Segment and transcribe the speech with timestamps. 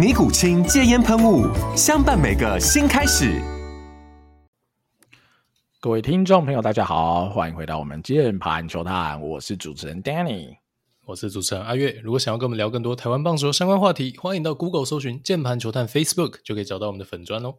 [0.00, 1.44] 尼古清戒烟喷雾，
[1.76, 3.38] 相伴每个新开始。
[5.78, 10.56] 各位听众朋友，大家好，欢迎回到我们键盘球探，我是主持人 Danny，
[11.04, 12.00] 我是主持人阿月。
[12.02, 17.56] 如果想要跟我们聊更多台湾棒球相关话题，欢迎到 Google 搜寻键盘球探 Facebook，就可以找到我们的粉砖哦。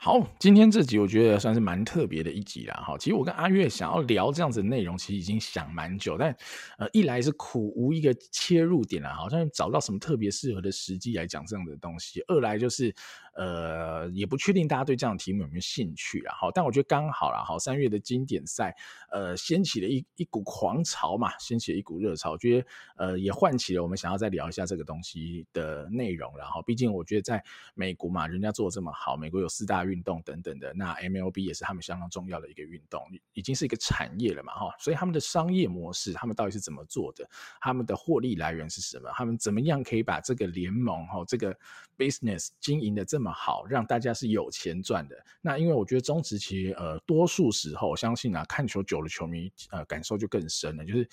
[0.00, 2.74] 好，今天这集我觉得算是蛮特别的一集啦。
[2.86, 6.32] 哈，其实我跟阿月想要聊这样子的内容，其实已经想蛮久，但
[6.78, 12.94] 呃，一来是苦无一个切入点啦，好像找不到什么特别适合的时机来讲这样的东西；二来就是。
[13.38, 16.34] 呃，也不确定大家对这样的题目有没有兴趣啊？
[16.34, 18.74] 好，但我觉得刚好啦，好，三月的经典赛，
[19.12, 26.36] 呃，掀起了一一股狂潮嘛，掀起了一股热潮，我觉得呃，也唤起了我们想要再聊一下这个东西的内容。
[26.36, 27.40] 然后，毕竟我觉得在
[27.74, 33.00] 美国嘛，人家做的这么好，美国有四大运动等等的，那 MLB 也是他们相当重要的一个运动，
[33.34, 37.24] 已经是一个产业了嘛，哈，所以他们的商业模式，他们到底是怎么做的？
[37.60, 39.08] 他们的获利来源是什么？
[39.14, 41.56] 他们怎么样可以把这个联盟哈，这个
[41.98, 45.16] business 经营的这么好，让大家是有钱赚的。
[45.42, 51.08] 那因为我觉得中职其实呃，多数时候，我相信啊，看球久了球迷呃，感受就更深了，就是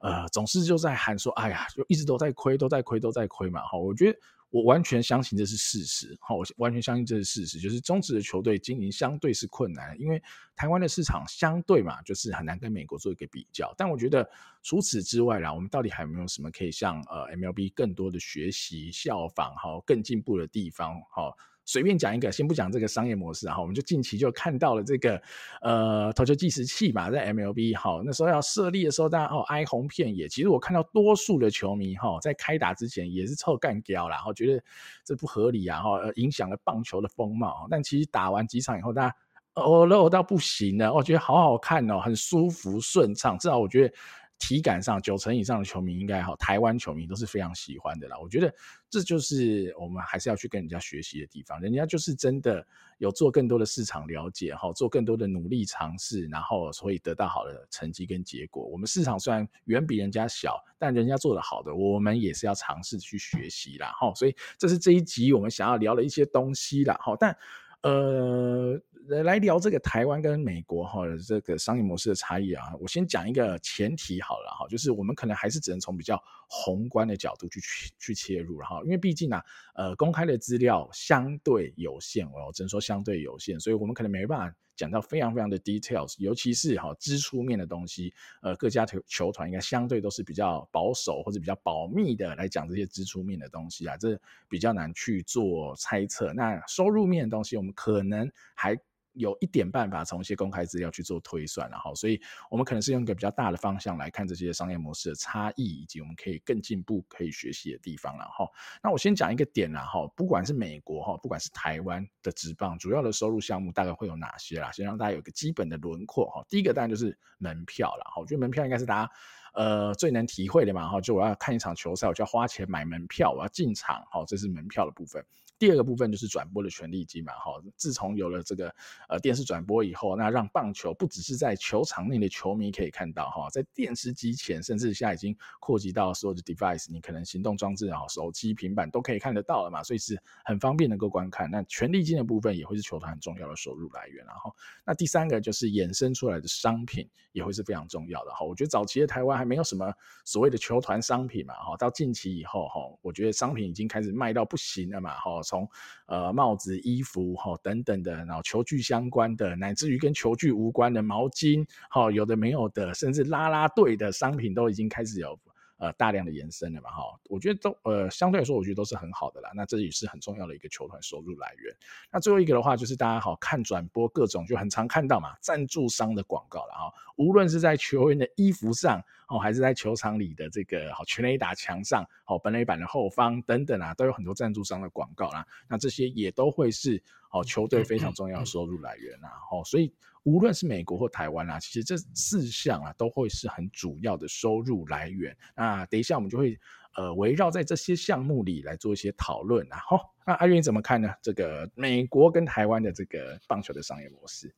[0.00, 3.60] 呃，总是就在喊说，哎呀，就一直都在亏，都在亏，都在亏嘛。
[3.62, 4.18] 哈，我觉得。
[4.50, 10.22] 我完全相信这是事实，好，我完全相信这是事实，就是中职的球队经营相对是困难，因为
[10.56, 13.74] 台湾的市场相对嘛，就是很难跟美国做一个比较。
[13.76, 14.28] 但我觉得
[14.62, 21.36] 除此之外啦，我们到底还有没有什么可以向呃 MLB 更多的学习、效仿，好，更进步的地方，好？
[21.68, 25.20] 随便讲一个，先不讲这个商业模式哈，我们就近期就看到了这个
[25.60, 30.26] 呃投球计时器嘛，在 MLB 哈，那时候要设立的时候，大家哦哀鸿遍野。
[30.26, 34.64] 其实我看到多数的球迷哈，在开打之前也是臭干譙啦，然后觉得
[35.04, 37.66] 这不合理啊，哈，影响了棒球的风貌。
[37.70, 39.14] 但其实打完几场以后，大家
[39.52, 43.94] 哦乐到不行了，我觉得好好看哦，很舒服顺畅，至少我觉得。
[44.38, 48.16] 体感上九成以上的球迷应该好，台湾球迷都是非常喜欢的啦。
[48.18, 48.54] 我觉得
[48.88, 52.64] 这就是我们还是要去跟人家学习的地方，人家就是真的
[52.98, 58.64] 有做更多的市场了解，哈，做更多的努力尝试，然后所以得到好的成绩跟结果。
[58.64, 64.14] 我们市场虽然远比人家小，但人家做得好的，我们也是要尝试去学习啦，哈。
[64.14, 67.16] 所以这是这一集我们想要聊的一些东西啦，哈。
[67.18, 67.36] 但
[67.82, 68.80] 呃。
[69.08, 77.60] 来聊这个台湾跟美国哈这个商业模式的差异啊，我先讲一个前提好了哈，就是我们可能还是只能从比较宏观的角度去
[77.98, 79.42] 去切入哈，因为毕竟啊，
[79.74, 94.20] 呃，公开的资料相对有限哦，只能说相对有限，所以我们可能没办法讲到非常非常的 details，尤其是哈支出面的东西，呃，各家球球团应该相对都是比较保守或者比较保密的来讲这些支出面的东西啊，这
[94.50, 96.34] 比较难去做猜测。
[96.34, 98.78] 那收入面的东西，我们可能还
[99.18, 102.20] 有一点办法从一些公开资料去做推算，然后，所以
[102.50, 108.48] 我们可能是用一个比较大的方向来看这些商业模式的差异，以及我们可以更进步、可以学习的地方，然后，
[108.82, 114.70] 那我先讲一个点，然后，不管是美国哈，不管是台湾的职棒，主要的收入项目大概会有哪些啦？
[114.72, 116.44] 先让大家有个基本的轮廓哈。
[116.48, 119.12] 第一个当然就是门票了，哈，我觉得门票应该是大家
[119.54, 125.24] 呃最能体会的嘛，哈，就我要看一场球赛，我就要花钱买门票，我要进场，哈，这是门票的部分。
[125.58, 128.72] 第二个部分就是转播的权利金嘛，哈，自从有了这个
[129.08, 141.50] 呃电视转播以后，那让棒球不只是在球场内的球迷可以看到，哈，在电视机前，甚至现在已经扩及到所有的 device，你可能行动装置啊、手机、平板都可以看得到了嘛，所以是很方便能够观看。
[141.50, 144.54] 那权利金的部分也会是球团很重要的收入来源，然后
[144.86, 148.44] 那第三个就是衍生出来的商品也会是非常重要的，哈。
[148.44, 149.92] 我觉得早期的台湾还没有什么
[150.24, 155.42] 所谓的球团商品嘛，哈，到近期以后，哈，我觉得商品已经开始卖到不行了嘛，哈。
[155.48, 155.66] 从
[156.06, 165.38] 呃帽子、衣服哈、等等的，然后球具相关的，乃至于跟球具无关的毛巾，哈、有的没有的，甚至拉拉队的商品都已经开始有
[165.78, 169.50] 呃大量的延伸了嘛哈，我觉得都呃相对来说，我觉得都是很好的啦。
[169.54, 171.74] 那这也是很重要的一个球团收入来源。
[172.12, 185.46] 那最后一个的话，就是大家好看转播各种就很常看到嘛，赞助商的广告了哈，无论是在球员的衣服上哦，还是在球场里的这个好全垒打墙上哦，本垒板的后方等等啊，都有很多赞助商的广告啦。
[185.68, 189.28] 那这些也都会是哦球队非常重要的收入来源啊。
[189.50, 189.94] 哦，所以。
[190.28, 195.34] 无论是美国或台湾啊，其实这四项啊都会是很主要的收入来源。
[195.56, 196.58] 那等一下我们就会
[196.96, 199.78] 呃围绕在这些项目里来做一些讨论啊。
[199.88, 201.08] 好，那阿渊怎么看呢？
[201.22, 204.54] 这个美国跟台湾的这个棒球的商业模式？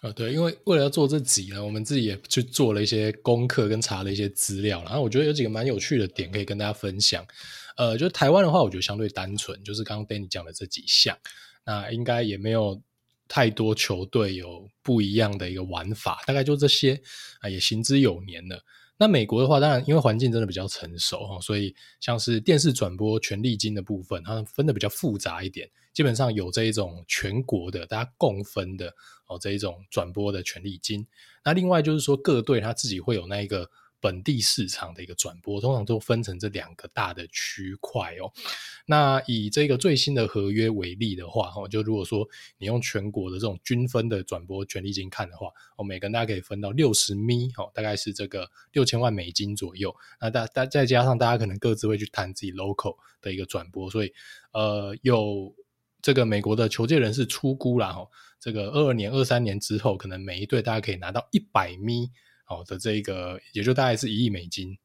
[0.00, 7.22] 呃，对，因为为了要做这集呢，我们自己也去做了一些功课跟查了一些资料，然后我觉得有几个蛮有趣的点可以跟大家分享。
[7.76, 11.14] 呃，就台湾的话，我觉得相对单纯，就是刚刚 Danny 讲的这几项，
[11.66, 12.80] 那应该也没有。
[13.30, 17.00] 太多球队有不一样的一个玩法，大概就这些
[17.38, 18.64] 啊，也行之有年了。
[18.98, 28.92] 那美国的话，当然因为环境真的比较成熟哈，所以像是电视转播权利金的部分，它分的比较复杂一点，基本上有这一种全国的大家共分的
[29.28, 31.06] 哦，这一种转播的权利金。
[31.44, 33.70] 那另外就是说各队他自己会有那一个。
[34.00, 38.32] 本地市场的一个转播，通常都分成这两个大的区块哦。
[38.86, 42.26] 那以这个最新的合约为例的话，哈，就如果说
[42.58, 49.94] 你用全国的这种均分的转播权利金看的话，哦，每个人大家可以分到六十咪，哦，大概是这个六千万美金左右。
[50.20, 54.12] 那大大再加上大家可能各自会去谈自己 local 的一个转播，所以
[54.52, 55.54] 呃，有
[56.00, 58.08] 这个美国的球界人士出估啦，哈，
[58.40, 62.10] 这个二二年、二三年之后，可能每一队大家可以拿到一百咪。
[62.50, 64.76] 好的，这个也就大概是一亿美金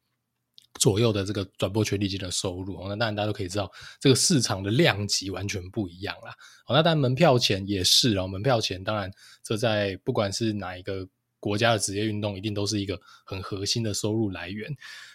[0.76, 2.80] 左右的这个转播权利金的收入。
[2.84, 6.32] 那当然大家都可以知道，这个市场的量级完全不一样啦。
[6.70, 9.10] 那当然门票钱也是哦，门票钱当然
[9.42, 11.08] 这在不管是哪一个
[11.40, 14.72] 国家的职业运动，一定都是一个很核心的收入来源。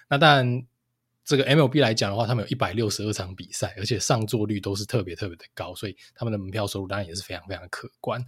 [0.09, 0.67] 那当然，
[1.25, 8.21] 这个 MLB 来讲的话，他们有一百六十二场比赛，而且上座率都是特别特别的高，所以他们的门票收入当然也是非常非常可观。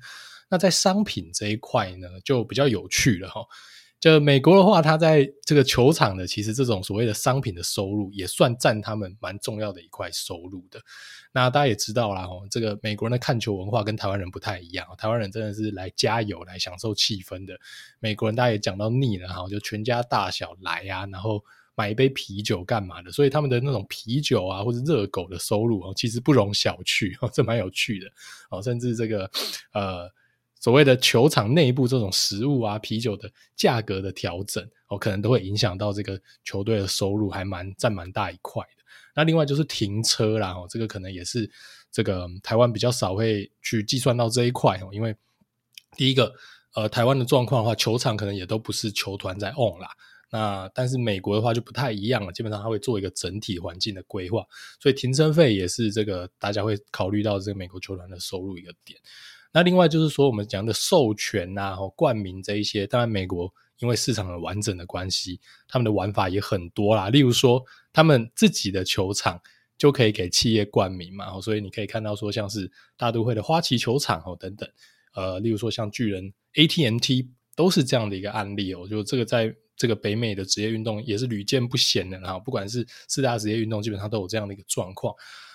[0.48, 3.44] 那在商品这一块呢，就比较有趣了哈。
[4.02, 10.80] 就美国的话，它在这个球场的，其实这种所谓的商品的收入，也算占他们蛮重要的一块收入的。
[11.30, 17.56] 那大家也知道啦，吼，这个美国人的看球文化跟台湾人不太一样，台湾人真的是来加油、来享受气氛的。
[18.00, 21.40] 美国人大家也讲到腻了，哈，就全家大小来啊，然后
[21.76, 28.10] 买一杯啤酒干嘛的，所以他们的那种啤酒啊，或者热狗的收入哦，其实不容小觑，哦，这蛮有趣的，
[28.50, 29.30] 哦，甚至这个
[29.72, 30.10] 呃。
[30.62, 38.84] 所谓的球场内部这种食物啊、啤酒的价格的调整，哦，可能都会影响到这个球队的收入，还蛮占蛮大一块的。
[39.16, 41.50] 那另外就是停车啦，哦，这个可能也是
[41.90, 45.16] 这个台湾比较少会去计算到这一块哦，因为
[45.96, 46.32] 第一个，
[46.76, 49.88] 呃，台湾的状况的话，球场可能也都不是球团在 own 啦。
[50.32, 54.42] 那但是美国的话就不太一样了，基本上它会做一个整体环境的规划，
[54.80, 58.98] 所以停车费也是这个大家会考虑到这个美国球团的收入一个点。
[59.52, 65.38] 那另外就是说，我们讲的授权啊、冠名这一些，当然美国因为市场的完整的关系，
[65.68, 67.10] 他们的玩法也很多啦。
[67.10, 67.62] 例如说，
[67.92, 69.38] 他们自己的球场
[69.76, 74.66] 就可以给企业冠名嘛，所以你可以看到说，像是大都会的花旗球场哦等等，
[75.14, 78.88] 呃，例如说像巨人 AT&T 都是这样的一个案例哦。
[78.88, 85.14] 就这个在这个北美的职业运动也是屡见不鲜的，哈不管是四大职业运动，基本上都有这样的一个状况。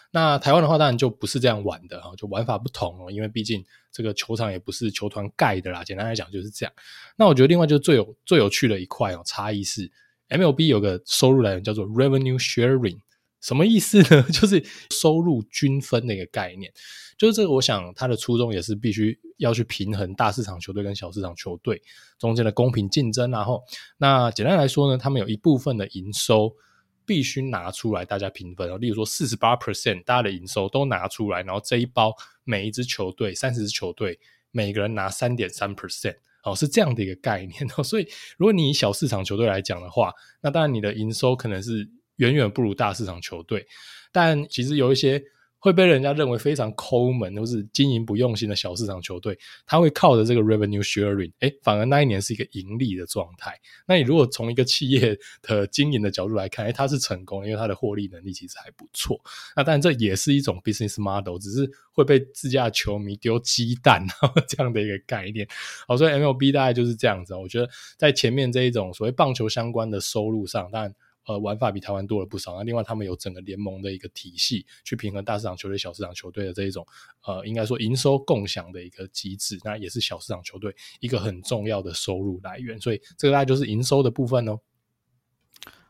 [0.10, 5.84] 那台湾的话，当然就不是这样玩的哈，就玩法不同哦，因为毕竟这个球场也不是球团盖的啦。
[5.84, 6.74] 简单来讲就是这样。
[7.18, 9.92] 那我觉得另外就最有最有趣的一块哦，差异是
[10.30, 13.00] MLB 有个收入来源叫做 Revenue Sharing，
[13.42, 14.24] 什么意思呢？
[14.34, 16.72] 就是收入均分的一个概念。
[17.18, 21.82] 就是这个，我想它的初衷也是必须要去平衡大市场球队跟小市场球队
[22.20, 23.32] 中间的公平竞争。
[23.32, 23.64] 然后，
[23.98, 26.56] 那简单来说呢，他们有一部分的营收。
[27.08, 28.78] 必须拿出来，大家平分哦。
[28.78, 32.14] 例如说，四十八 percent 大家的营收都拿出来，然后这一包
[32.44, 34.20] 每一支球队三十支球队，
[34.52, 37.82] 每个人拿三点三 percent，哦，是这样的一个概念哦。
[37.82, 38.06] 所以，
[38.38, 43.66] 如果你以小市场球队来讲的话，那当然你的营收可能是远远不如大市场球队，
[44.12, 45.24] 但其实有一些。
[45.60, 53.60] 会被人家认为非常抠门，都是经营不用心的小市场球队，他会靠着这个 revenue sharing，诶，反而那一年是一个盈利的状态。
[53.88, 59.20] 那你如果从一个企业的经营的角度来看，诶，它是成功，因为它的获利能力其实还不错。
[59.56, 64.06] 那但这也是一种 business model，只是会被自家的球迷丢鸡蛋
[64.48, 65.46] 这样的一个概念。
[65.88, 67.34] 好，所以 MLB 大概就是这样子。
[67.36, 70.94] 我觉得在前面这一种所谓棒球相关的收入上，当然。
[71.28, 72.56] 呃，玩法比台湾多了不少。
[72.56, 76.88] 那另外，他们有整个联盟的一个体系，去平衡大市场球队、小市场球队的这一种，
[77.26, 79.60] 呃，应该说营收共享的一个机制。
[79.64, 82.80] 那也是小市场球队一个很重要的收入来源。
[82.80, 84.58] 所以，这个大概就是营收的部分哦。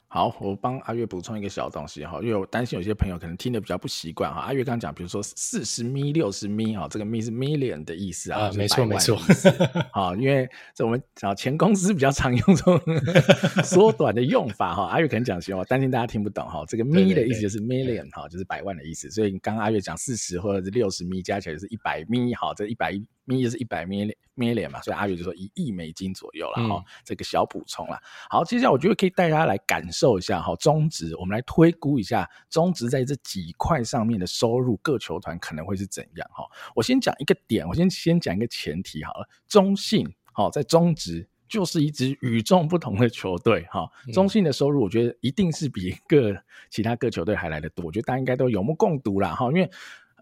[0.09, 4.39] 好，我帮阿月补充一个小东西哈，因为我担心有些朋友可能听得比较不习惯哈。
[4.39, 9.19] 阿月刚刚讲，比如说四十咪、六十咪哈，这个咪是 million 的意思啊，啊没错没错。
[9.91, 12.81] 好，因为这我们啊前公司比较常用这种
[13.65, 14.85] 缩短的用法哈。
[14.85, 16.63] 阿月可能讲行，我担心大家听不懂哈。
[16.69, 19.11] 这个咪的意思就是 million 哈，就是百万的意思。
[19.11, 22.93] 所以你刚刚阿月讲四十或者是六十咪加起来就是一百咪哈，这一百
[23.27, 23.38] 一。
[23.38, 28.01] 咪就是一百 million 嘛，所以阿宇就说一亿美金左右了哈、这个小补充啦。
[28.29, 36.46] 好，接下来我觉得可以带大家来感受一下哈，中职我们来推估一下中职在这几块上面的收入，各球团可能会是怎样哈。
[36.74, 46.34] 我先讲一个点，我先先讲一个前提好了，中信好在中职就是一支与众不同的球队哈，中信的收入我觉得一定是比各
[46.69, 49.69] 其他各球队还来得多，我觉得大家应该都有目共睹啦哈，因为。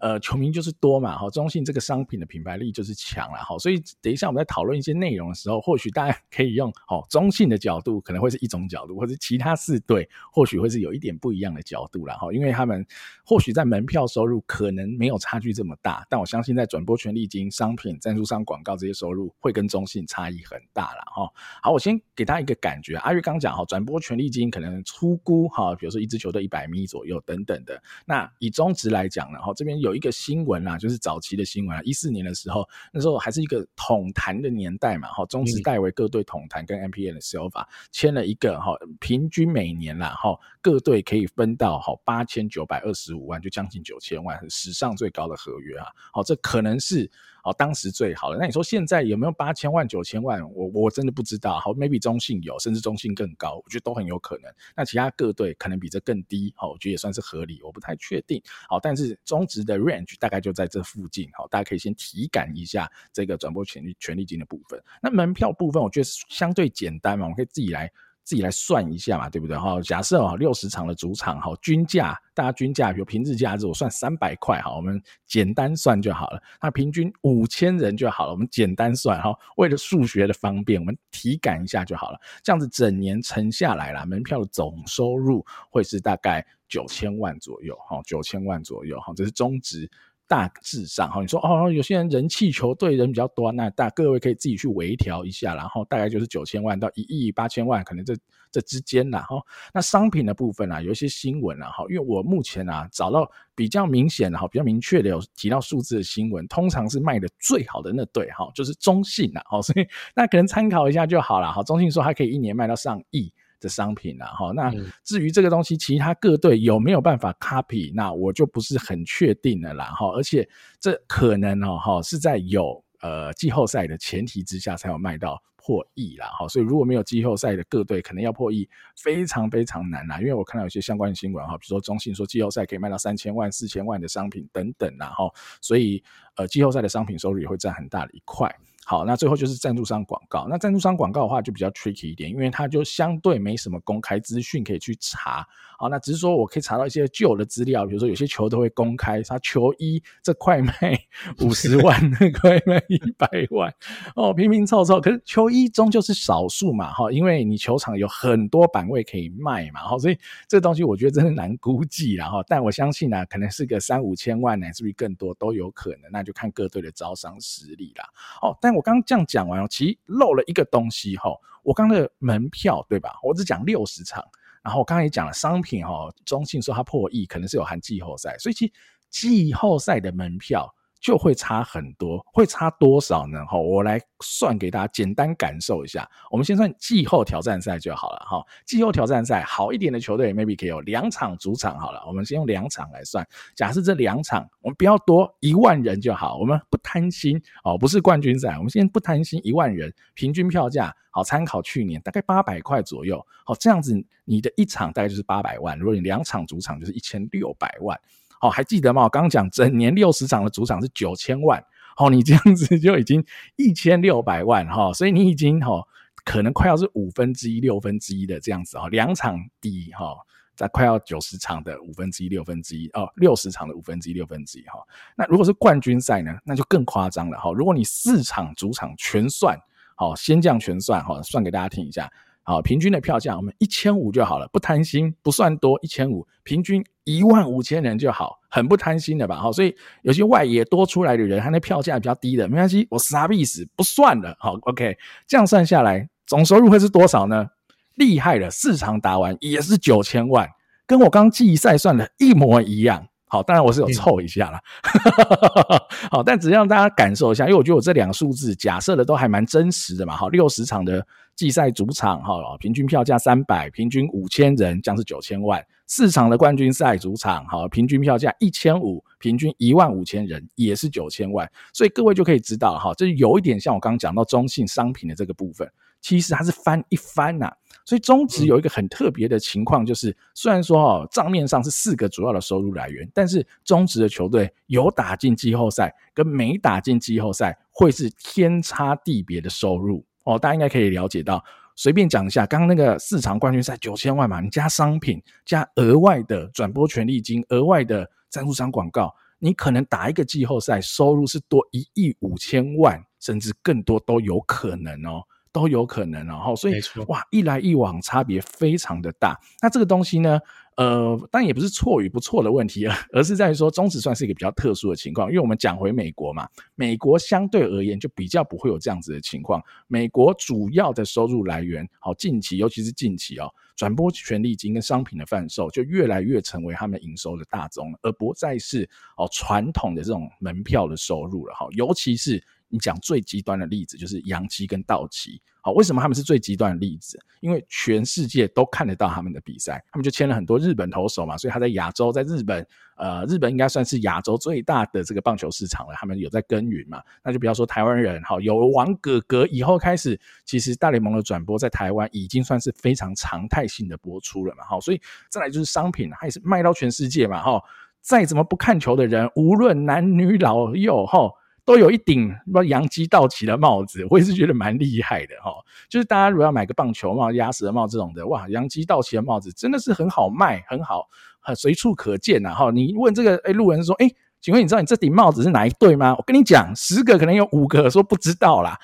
[0.00, 12.86] 呃，球迷就是多嘛，哈，中信这个商品的品牌力就是强了，哈，所以等一下我们在讨论一些内容的时候，或许大家 可以用哦中信的角度，可能会是一种角度，或者其他四队或许会是有一点不一样的角度了，哈，因为他们
[13.24, 21.32] 或许在门票收入可能没有差距这么大，但我相信在转播权利金、商品、赞助商广告这些收入会跟中信差异很大了，哈。
[21.62, 29.96] 好，我先给大家一个感觉，阿月刚讲哈，转播权利金可能初估哈，比如说一支球队一百米左右等等的，那以中值来讲呢，哈，这边有。
[29.96, 47.10] 一个新闻啊，就是早期的新闻啊，一四年的时候，那时候还是一个统谈的年代嘛，哈，中职代为各队统谈跟 MPN 的 s 法签了一个哈，平均每年啦哈，各队可以分到哈八千九百二十五万，就将近九千万，史上最高的合约啊，好，这可能是。
[47.46, 48.38] 哦，当时最好的。
[48.38, 50.42] 那你说现在有没有八千万、九千万？
[50.52, 51.60] 我我真的不知道。
[51.60, 54.52] 好，maybe 中信有，甚至中信更高，我觉得都很有可能。
[54.76, 57.62] 那其他各队可能比这更低，好，我觉得也算是合理。
[57.62, 58.42] 我不太确定。
[58.68, 61.30] 好，但是中值的 range 大概就在这附近。
[61.34, 64.82] 好，大家可以先体感一下这个转播权利权利金的部分。
[65.00, 67.88] 那门票部分，我觉得相对简单嘛，我们可以自己来。
[68.26, 69.56] 自己来算一下嘛，对不对？
[69.56, 76.42] 哈，假设啊，六十场的主场，哈，均价，大家均价，比如平日价值，我算三百块，哈，我们简单算就好了。
[76.60, 82.18] 那平均五千人就好了，我们简单算，哈，为了数学的方便，我们体感一下就好了。
[82.42, 89.88] 这样子整年乘下来啦，门票的总收入会是大概九千万左右，哈，九千万左右，哈，这是中值。
[90.28, 98.16] 大致上哈，你说哦，有些人人气球队人比较多，那大各位可以自己去微调一下，然后大概就是九千万到一亿八千万，可能这
[98.50, 99.36] 这之间啦哈。
[99.72, 111.62] 那商品的部分啊，有一些新闻啊哈，因为我目前啊找到比较明显的哈，比较明确的有提到数字的新闻，通常是卖的最好的那对哈，就是中信呐，哈，所以 那可能参考一下就好了哈。
[111.62, 113.32] 中信说它可以一年卖到上亿。
[113.60, 114.70] 的商品啦，哈，那
[115.04, 120.48] 至于这个东西，其他各队有没有办法 copy，那我就不是很确定了啦，哈，而且
[120.80, 135.24] 这可能哦，哈，是在有呃季后赛的前提之下才有卖到破亿啦，哈，所以如果没有季后赛的各队，可能要破亿非常非常难啦，因为我看到有些相关的新闻哈，比如说中信说季后赛可以卖到三千万、四千万的商品等等啦，哈，
[135.60, 136.02] 所以
[136.36, 138.54] 呃季后赛的商品收入也会占很大的一块。
[138.88, 140.46] 好，那最后就是赞助商广告。
[140.48, 145.44] 那赞助商广告的话就比较 tricky 一点，因为它就相对没什么公开资讯可以去查。
[145.76, 150.72] 好，那只是说我可以查到一些旧的资料，比如说有些球都会公开，他球衣这块卖
[151.42, 153.74] 五十万，那块卖一百万，
[154.14, 155.00] 哦，拼拼凑凑。
[155.00, 160.16] 可是球衣终究是少数嘛，哈，因为你球场有很多版位可以卖嘛，哈，所以
[160.48, 162.42] 这东西我觉得真的难估计啦，哈。
[162.46, 166.10] 但我相信呢、啊，可能是个三五千万呢，是不是更多都有可能？
[166.12, 168.08] 那就看各队的招商实力啦。
[168.40, 171.30] 哦，但我刚刚这样讲完哦，其实漏了一个东西哈。
[171.62, 173.18] 我刚刚的门票对吧？
[173.22, 174.24] 我只讲六十场，
[174.62, 176.08] 然后我刚刚也讲了商品哈。
[176.24, 178.72] 中信说它破亿，可能是有含季后赛，所以其实
[179.10, 180.72] 季后赛的门票。
[181.00, 183.44] 就会差很多，会差多少呢？
[183.46, 186.08] 哈，我来算给大家简单感受一下。
[186.30, 188.44] 我们先算季后挑战赛就好了哈。
[188.64, 192.02] 季后挑战赛好一点的球队，maybe 可以有两场主场好了。
[192.06, 193.26] 我们先用两场来算。
[193.54, 203.24] 假设这两场我们不要多一万人就好，我们不贪心哦，不是冠军赛，我们先不贪心一万人，平均票价好，参考去年大概八百块左右。
[203.44, 208.00] 好，这样子你的一场大概就是八百万，如果你两场主场就是一千六百万。
[208.40, 209.04] 好，还记得吗？
[209.04, 211.62] 我刚刚讲整年六十场的主场是九千万，
[211.96, 213.24] 好，你这样子就已经
[213.56, 215.82] 一千六百万哈，所以你已经哈
[216.24, 220.16] 可能快要是五分之一、六分之一的这样子哈，两场底哈，
[220.54, 224.80] 在快要九十场的五分之一、六分之一哦，六十场的五分之一、六分之一哈。
[225.16, 227.52] 那如果是冠军赛呢，那就更夸张了哈。
[227.52, 229.58] 如果你四场主场全算，
[229.94, 232.10] 好，先将全算哈，算给大家听一下。
[232.48, 239.34] 好，平均的票价我们一千五就好了，不贪心，不算多，一千五，平均一万五千人就好，很不贪心的吧？
[239.34, 244.36] 好，所以有些外野多出来的人，他那票价比较低的，没关系，我啥意思不算了。
[244.38, 247.48] 好，OK，这样算下来，总收入会是多少呢？
[247.96, 250.48] 厉害了，四场打完也是九千万，
[250.86, 253.08] 跟我刚季赛算的一模一样。
[253.28, 254.60] 好，当然我是有凑一下啦。
[254.94, 255.80] 嗯、
[256.10, 260.16] 好，但只让大家感受一下，因为我觉得我这两个数字假设的都还蛮真实的嘛。
[260.16, 261.04] 好，六十场的
[261.34, 265.64] 季赛主场，哈，平均票价三百，平均五千人，将是九千万。
[265.88, 271.48] 四场的冠军赛主场，好，平均票价一千五，平均一万五千人，也是九千万。
[271.72, 275.68] 所以各位就可以知道，哈，这有一点像我刚刚讲到中信商品的这个部分，
[276.00, 277.56] 其实它是翻一翻呐、啊。
[277.86, 290.36] 所以中职有一个很特别的情况，就是虽然说哦账面上是四个主要的收入来源，但是中职的球队有打进季后赛跟没打进季后赛会是天差地别的收入哦。
[290.36, 291.42] 大家应该可以了解到，
[291.76, 305.22] 随便讲一下，刚刚那个四场冠军赛九千万嘛，你加商品加额外的转播权利金、额外的赞助商广告，你可能打一个季后赛收入是多一亿五千万，甚至更多都有可能哦。
[305.56, 306.74] 都有可能，然后所以
[307.08, 309.34] 哇，一来一往差别非常的大。
[309.62, 310.38] 那这个东西呢，
[310.76, 315.30] 呃，当然也不是错与不错的问题，而是在于说中职算是一个比较特殊的情况。
[315.30, 319.58] 因为我们讲回美国嘛，美国相对而言就比较不会有这样子的情况。
[319.86, 328.86] 美国主要的收入来源，好，近期尤其是近期哦，转播权利金跟商品的贩售就越来越成为他们营收的大宗，而不再是
[329.16, 332.44] 哦传统的这种门票的收入了哈，尤其是。
[332.68, 337.18] 你讲最极端的例子就是洋基跟道奇，好，为什么他们是最极端的例子？
[337.40, 347.00] 因为全世界都看得到他们的比赛，他们就签了很多日本投手嘛，所以他在亚洲，在日本，呃，日本应该算是亚洲最大的这个棒球市场了，他们有在耕耘嘛。
[347.22, 357.62] 那就不要说台湾人，好，有王哥哥以后开始，其实大联盟的转播在台湾已经算是非常常态性的播出了嘛，好，所以再来就是商品，它也是卖到全世界嘛，哈，
[358.00, 361.30] 再怎么不看球的人，无论男女老幼，哈。
[361.66, 365.50] 都有一顶什么洋基道奇的帽子，我也是觉得蛮厉害的哈。
[365.90, 371.08] 就是大家如果要买个棒球帽、鸭舌帽这种的，哇，洋基道奇的帽子真的是很好卖，很好，
[371.40, 372.70] 很随处可见呐哈。
[372.70, 374.08] 你问这个哎路人说，哎，
[374.40, 376.14] 请问你知道你这顶帽子是哪一队吗？
[376.16, 378.78] 我跟你讲，十个可能有五个说不知道啦。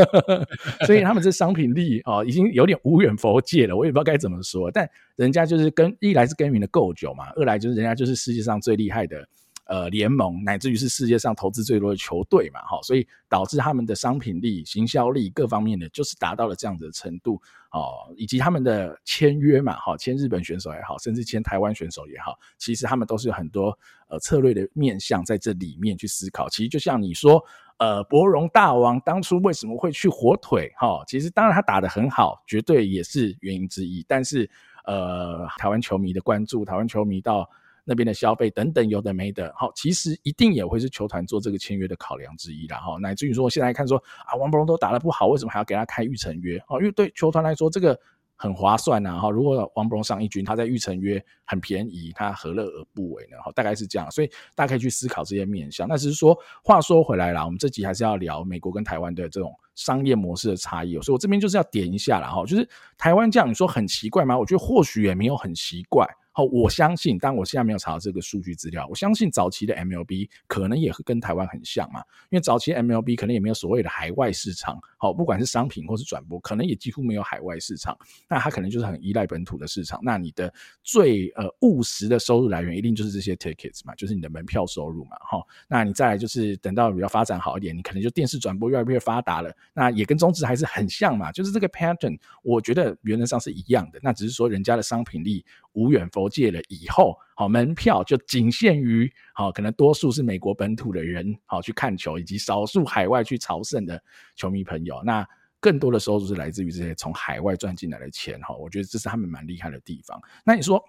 [0.86, 4.70] 所以他们这商品力哦，已经有点无远佛界了，我也不知道该怎么说。
[4.70, 9.28] 但人家就是跟一来是耕耘的够久嘛，二来就是人家就是世界上最厉害的。
[9.66, 23.76] 呃，联盟乃至于是世界上投资最多的球队嘛，哈，所以导致他们的商品力、行销力各方面的，就是达到了这样子的程度，哦，以及他们的签约嘛，哈，签日本选手也好，甚至签台湾选手也好，其实他们都是有很多
[24.06, 26.48] 呃策略的面向在这里面去思考。
[26.48, 27.44] 其实就像你说，
[27.78, 34.04] 呃，柏融大王当初为什么会去火腿，哈，其实当然他打得很好，绝对也是原因之一。
[34.06, 34.48] 但是，
[34.84, 37.50] 呃，台湾球迷的关注，台湾球迷到。
[37.88, 43.96] 那边的消费等等有的没的，好，其实一定也会是球团做这个签约的考量之一啦，哈，乃至于说现在看说
[44.26, 46.58] 啊，王柏融都打得不好，为什么还要给他开预成约？
[46.68, 47.96] 哦，因为对球团来说这个
[48.34, 53.36] 很划算呐，哈，如果王柏融上一军，他在预成约很便宜，他何乐而不为呢？
[53.44, 55.86] 哈，大概是这样，所以大家可以去思考这些面向。
[55.86, 62.68] 那只是说，话说回来啦，我们这集还是要聊美国跟台湾的这种商业模式的差异，所以我这边就是要点一下啦，哈，就是
[62.98, 64.36] 台湾这样，你说很奇怪吗？
[64.36, 66.04] 我觉得或许也没有很奇怪。
[66.36, 68.86] 好，我相信，当然我现在没有查到这个数据资料。
[68.90, 74.78] 我相信早期的 MLB 可能也跟台湾很像嘛，因为早期 MLB 可能也没有所谓的海外市场。
[74.98, 77.96] 好，不管是商品或是转播，可能也几乎没有海外市场。
[78.28, 79.98] 那它可能就是很依赖本土的市场。
[80.02, 85.16] 那你的最呃务实的收入来源，一定就是这些 tickets 嘛，就是你的门票收入嘛。
[85.20, 89.50] 哈，那你再来就是等到比较发展好一点，你可能就电视转播越来越发达了。
[89.72, 93.98] 那也跟中职还是很像嘛，就是这个 pattern，我觉得原则上是一样的。
[94.02, 104.02] 那只是说人家的商品力无远否弗届了以后，好，门票就仅限于好，可能多数是美国本土的人好去看球，以及少数海外去朝圣的
[104.34, 105.00] 球迷朋友。
[105.04, 105.26] 那
[105.60, 108.54] 更多的收入是来自于这些从海外赚进来的钱哈。
[108.56, 110.20] 我觉得这是他们蛮厉害的地方。
[110.44, 110.84] 那你说，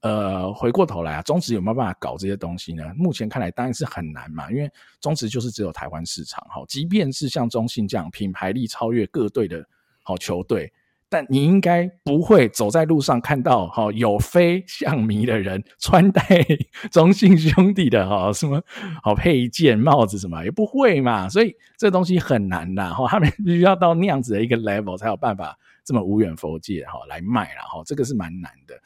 [0.00, 2.92] 呃，回过头来啊，中职有没有办法搞这些东西呢？
[2.96, 4.68] 目前看来当然是很难嘛，因为
[5.00, 6.64] 中职就是只有台湾市场哈。
[6.66, 9.64] 即便是像中信这样品牌力超越各队的
[10.02, 10.72] 好球队。
[11.12, 16.22] 但你应该不会走在路上看到哈有非象迷的人穿戴
[16.92, 18.62] 中信兄弟的哈什么
[19.02, 28.80] 好配件帽子什么也不会嘛，所以这东西很难的哈，他们 必须要到那样子的一个 level 才有办法这么无远佛界哈来卖了哈，这个是蛮难的。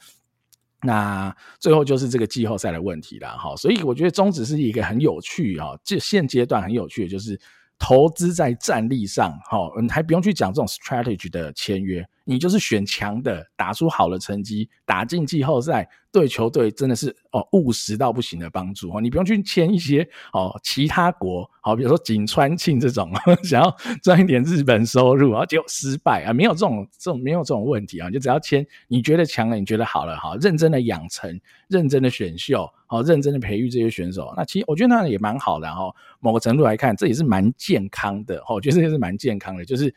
[0.81, 7.39] 那最后就是这个季后赛的问题了哈，所以我觉得中止是一个很有趣啊，这现阶段很有趣的就是
[7.77, 12.03] 投资在战力上哈，你还不用去讲这种 strategy 的签约。
[12.25, 18.99] 你就是选强的，打出好的成绩，打进季后赛，对球队真的是哦务实到不行的帮助哦。
[18.99, 23.11] 你不用去签一些哦其他国，好，比如说井川庆这种
[23.45, 35.93] 想要赚一点日本收入，然后结果失败啊，没有这种这种没有这种问题啊，就只要签你觉得强了，你觉得好了哈，认真的养成，认真的选秀，好，认真的培育这些选手，那其实我觉得那也蛮好的哈。
[36.19, 39.93] 某个程度来看，这也是蛮健康的哈，我觉得这也是蛮健康的，就是。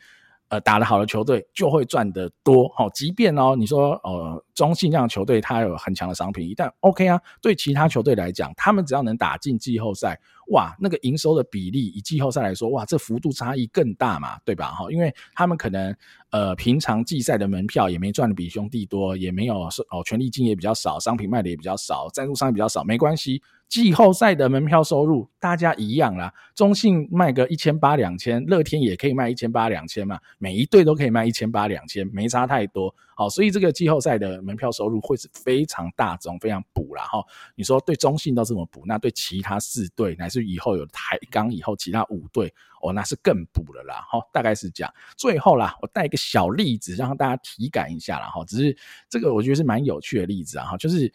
[0.49, 10.19] 呃，打得好的球队就会赚得多，好，即便哦，你说呃，中信这样球队它有很强的商品，但 OK 啊，对其他球队来讲，他们只要能打进季后赛，
[10.51, 14.71] 哇，那个营收的比例以季后赛来说，哇，这幅度差异更大嘛，对吧？
[14.71, 15.95] 哈，因为他们可能
[16.31, 23.41] 呃，平常季赛的门票也没赚的比兄弟多，也没有哦，权利金也比较少，商品卖的也比较少，赞助商也比较少，没关系。
[23.69, 32.93] 季后赛的门票收入大家一样啦，中信卖个一千八两千，乐天也可以卖一千八两千嘛，每一队都可以卖一千八两千，没差太多。
[33.15, 37.23] 好，所以这个季后赛的门票收入会是非常大众、非常补啦哈。
[37.53, 42.51] 你说对中信都这么补，那对其他四队乃至以后有台钢以后其他五队
[42.81, 44.19] 哦，那是更补了啦哈。
[44.33, 44.91] 大概是这样。
[45.15, 48.43] 最后啦，我带一个小例子让大家体感一下啦哈。
[48.45, 48.75] 只是
[49.07, 51.13] 这个我觉得是蛮有趣的例子啊哈，就是。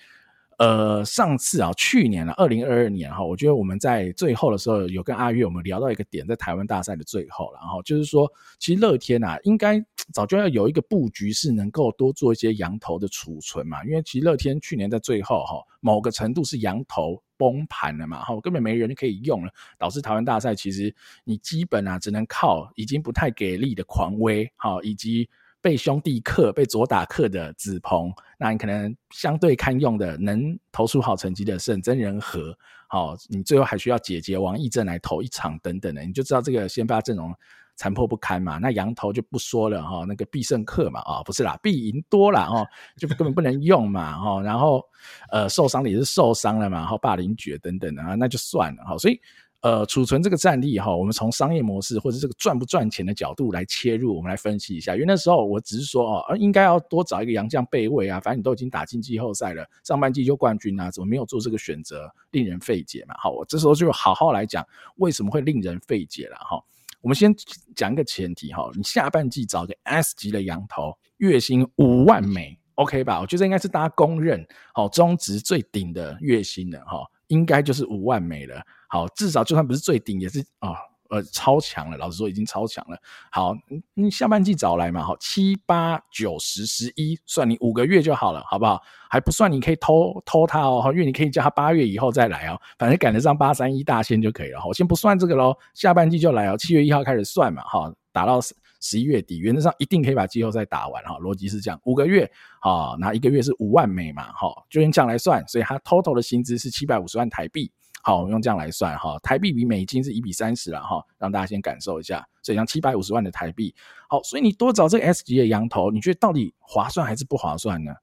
[0.65, 8.27] 呃，上次啊，去年啊，二零二二年哈，我觉得我们在最后的时候有跟阿月我们聊到一个点，在台湾大赛的最后，然后就是说，
[8.59, 9.79] 其实乐天啊，应该
[10.11, 25.29] 早就要有一个布局，是能够多做一些羊头的储存嘛，因为其实乐天去年在最后哈，某个程度是羊头崩盘了嘛，哈，根本没人可以用了，导致台湾大赛其实你基本啊，只能靠已经不太给力的狂威，哈，以及。
[25.65, 32.55] 被兄弟克、被左打克的子鹏，那你可能相对堪用的，能投出好成绩的是曾仁和，
[32.87, 37.35] 好，你最后还需要姐姐王义正来投一场等等的，你就知道这个先发阵容
[37.77, 38.59] 残破不堪嘛。
[38.59, 42.67] 那羊头就不说了哈，那个必胜客嘛，啊不是啦，必赢多啦，哈，
[42.99, 44.85] 就根本不能用嘛，哈，然后
[45.31, 49.19] 呃受伤的也是受伤了嘛，然后霸凌绝等等的啊，那就算了哈，所以。
[49.65, 54.93] 呃，储存这个战力哈，我们从商业模式或者这个赚不赚钱的角度来切入，我们来分析一下。
[54.95, 63.15] 因为那时候我只是说哦，应该要多找一个洋将备位啊，反正你都已经打进季后赛了，上半季就冠军啊，怎么没有做这个选择，令人费解嘛。
[63.19, 64.63] 好，我这时候就好好来讲
[64.97, 66.63] 为什么会令人费解了哈。
[67.01, 67.35] 我们先
[67.75, 73.19] 讲一个前提哈，你下半季找个 S 级的洋头，月薪五万美，OK 吧？
[73.19, 77.03] 我觉得应该是大家公认好中职最顶的月薪了哈，
[77.35, 78.63] 应该就是五万美了。
[78.89, 80.77] 好，至少就算不是最顶，也是啊、哦，
[81.11, 81.97] 呃，超强了。
[81.97, 82.97] 老实说，已经超强了。
[83.33, 83.53] 好，
[83.95, 88.81] 你下半季找来嘛，好，七八九十十一，算你五个月就好了，好不好？
[89.11, 94.61] 还不算你可以偷偷他哦，因为你可以叫他八月以后再来哦，反正赶得上八三一大限就可以了。
[94.65, 98.39] 我先不算这个喽，下半季就来哦，七月一号开始算嘛，哈，打到
[98.85, 101.17] 十一月底，原则上一定可以把季后赛打完哈。
[101.19, 107.73] 逻辑是这样，五个月，好，那一个月是五万美嘛，哈，就用这样来算，所以他 total 的薪资是七百五十万台币。
[108.03, 113.75] 好，我们用这样来算哈，台币比美金是一比三十了哈，让大家先感受一下，所以像七百五十万的台币，
[114.07, 117.95] 好，所以你多找这个 S 级的羊头，你觉得到底划算还是不划算呢？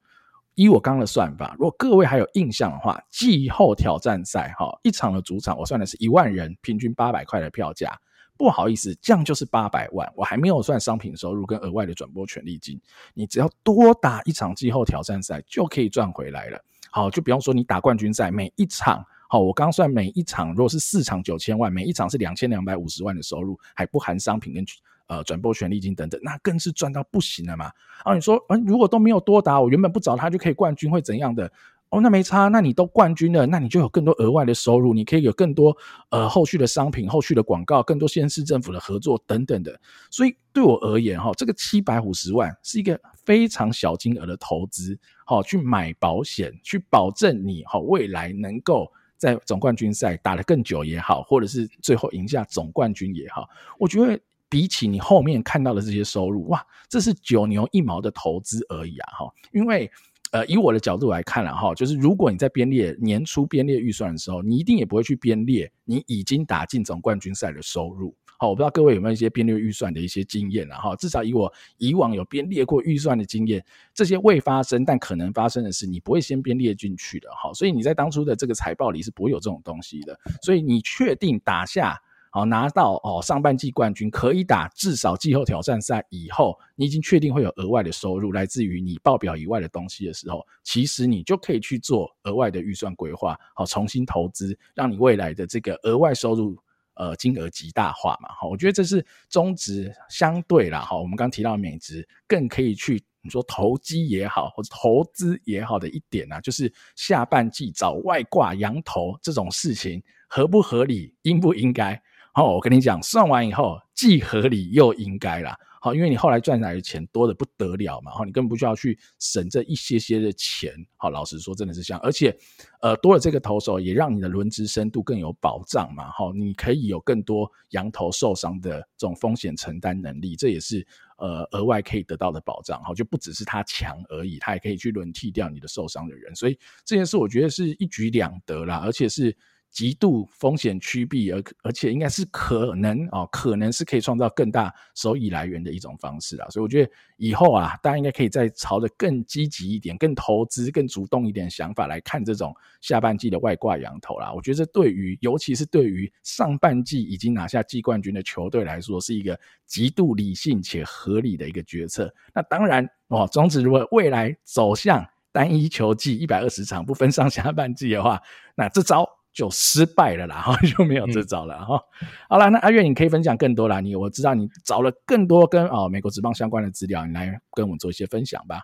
[0.56, 7.96] 依我刚刚的算法，如果各位还有印象的话，季后挑战赛哈，一场的主场我算的是一万人，平均八百块的票价，
[8.42, 12.82] 不好意思，这样就是八百万，我还没有算商品收入跟额外的转播权利金，
[13.14, 16.60] 你只要多打一场季后挑战赛就可以赚回来了。
[16.90, 19.06] 好，就比方说你打冠军赛，每一场。
[19.30, 24.66] 好，我刚算每一场，如果是四场九千万，每一场是两千两百五十万的收入，还不含商品跟
[25.08, 27.72] 呃转播权利金等等，那更是赚到不行了嘛。
[28.04, 31.50] 啊，你说，嗯，如果都没有多打，我原本不找他就可以冠军，会怎样的？
[31.92, 35.78] 哦，那没差，那你都冠军了，那你就有更多额外的收入，你可以有更多
[36.10, 39.80] 呃后续的商品、后续的广告、更多县市政府的合作等等的。
[40.10, 48.92] 所以对我而言，哈，这个七百五十万是一个非常小金额的投资，好，去买保险，去保证你好未来能够。
[49.18, 59.12] 在总冠军赛打得更久也好，或者是最后赢下总冠军也好，我觉得比起你后面看到的这些收入，哇，这是九牛一毛的投资而已啊！
[59.12, 59.92] 哈，因为
[60.32, 68.16] 呃，以我的角度来看了哈，就是如果你在编列年初编列预算的时候，你一定也不会去编列你已经打进总冠军赛的收入。
[68.40, 70.96] 好，我不知道各位有没有一些编列预算的一些经验了哈。
[70.96, 73.64] 至少以我以往有编列过预算的经验，
[73.94, 77.54] 这些未发生但可能发生的事，你不会先编列进去的哈。
[77.54, 80.20] 所以你在当初的这个财报里是不会有这种东西的。
[80.42, 96.58] 所以你确定打下好拿到哦上半季冠军，可以打至少季后挑战赛以后，你已经确定会有额外的收入来自于你报表以外的东西的时候，其实你就可以去做额外的预算规划，好重新投资，让你未来的这个额外收入。
[96.96, 98.30] 呃金额极大化嘛。
[98.36, 112.00] 哈，我觉得这是中值相对啦，哈，我们刚提到美值更可以去你说投机也好，或者投资也好的一点啊，就是下半季找外挂羊头这种事情合不合理，应不应该？
[112.34, 115.58] 好，我跟你讲，算完以后既合理又应该啦。
[115.82, 120.72] 好，因为你后来赚来的钱多得不得了嘛，好，你根本不需要去省这一些些的钱。
[120.96, 122.00] 好，老实说，真的是这样。
[122.02, 122.34] 而且，
[122.82, 126.10] 呃，多了这个投手，也让你的轮值深度更有保障嘛。
[126.12, 130.86] 好，你可以有更多羊头受伤的这种风险承担能力，这也是
[131.18, 132.82] 呃额外可以得到的保障。
[132.84, 136.34] 好，就不只是他强而已，他也可以去轮替掉你的受伤的人。
[136.36, 139.36] 所以这件事，我觉得是一举两得啦，而且是。
[139.72, 154.34] 极度风险趋避，而而且应该是可能哦，可能是可以创造更大收益来源的一种方式啊，所以我觉得以后啊，大家应该可以再朝着更积极一点、更投资、更主动一点想法来看这种下半季的外挂羊头啦。
[154.34, 162.14] 我觉得这对于，尤其是对于上半季已经拿下季冠军的球队来说，是一个极度理性且合理的一个决策。
[162.34, 168.22] 那当然哦，中职如果未来走向单一球季一百二十场不分上下半季的话，
[168.54, 169.21] 那这招。
[169.34, 171.76] 就失败了啦，哈 就没有这招了哈。
[172.02, 173.80] 嗯、好了，那阿月你可以分享更多啦。
[173.80, 178.62] 你我知道你找了更多跟哦美国职棒相关的资料，你来跟我们做一些分享吧。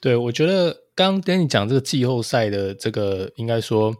[0.00, 3.94] 对，我觉得刚刚跟你讲这个季后赛的这个，应该说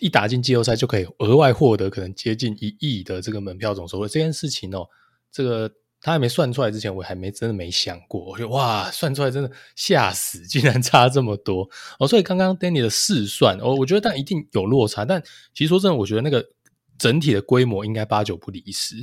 [0.00, 4.88] 一打进季后赛就可以额外获得可能接近一亿的这个门票总收入这件事情哦，
[5.30, 5.70] 这个。
[6.04, 8.22] 他还没算出来之前，我还没真的没想过。
[8.26, 11.66] 我觉得哇，算出来真的吓死，竟然差这么多
[11.98, 12.06] 哦！
[12.06, 15.02] 所以刚刚 Danny 的试算，哦，我觉得但一定有落差。
[15.06, 15.22] 但
[15.54, 16.46] 其实说真的，我觉得那个
[16.98, 18.96] 整体的规模应该八九不离十。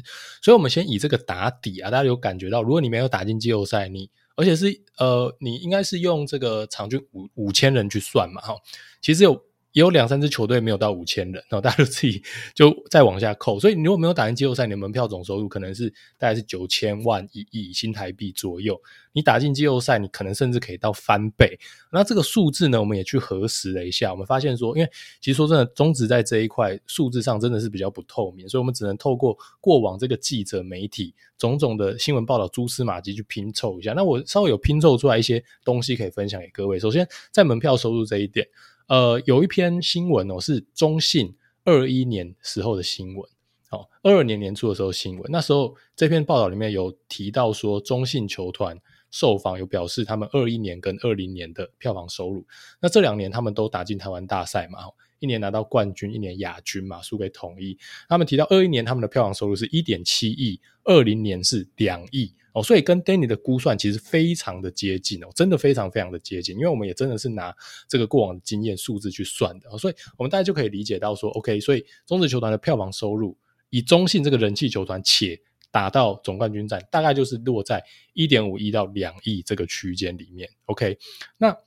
[0.43, 4.67] 所以，我们先以这个打底啊，大家有感觉到，如果你没有打进季后赛，你而且是
[4.99, 8.55] 呃，你应该是用这个场均五五千人去算嘛，哈，
[9.01, 9.43] 其实有。
[9.73, 12.21] 也有两三支球队没有到五千人，然后大家就自己
[12.53, 13.59] 就再往下扣。
[13.59, 18.79] 所以你如果没有打进季后赛，你的门票总收入可能是大概是九千万一亿新台币左右。
[19.13, 21.59] 你打进季后赛，你可能甚至可以到翻倍。
[21.91, 33.93] 那这个数字呢，我们也去核实了一下，我们发现说，因为其实说真的，中职在这一块数字上真的是比较不透明，所以我们只能透过过往这个记者媒体种种的新闻报道蛛丝马迹去拼凑一下。
[33.93, 36.79] 那我稍微有拼凑出来一些东西可以分享给各位。
[36.79, 38.47] 首先，在门票收入这一点。
[38.91, 43.25] 呃，有一篇新闻哦，是中信二一年时候的新闻，
[43.69, 48.77] 哦，二二年年初的时候新闻，那时候这篇报道里面有提到说，中信球团
[49.09, 52.45] 受访有表示他们二一年跟二零年的票房收入，
[52.81, 54.79] 那这两年他们都打进台湾大赛嘛，
[55.19, 57.77] 一年拿到冠军，一年亚军嘛，输给统一。
[58.09, 62.33] 他们提到二一年他们的票房收入是一点七亿，二零年是两亿。
[62.53, 67.55] 哦，所以跟 Danny 的估算其实非常的接近哦，真的非常非常的接近，因为我们也真的是拿
[67.87, 73.37] 这个过往的经验数字去算的，所以我们大家就可以理解到说，OK，所以中职球团的票房收入，
[73.69, 75.39] 以中信这个人气球团且
[75.71, 77.83] 打到总冠军战，大概就是落在
[78.13, 80.97] 一点五亿到两亿这个区间里面，OK，
[81.37, 81.57] 那。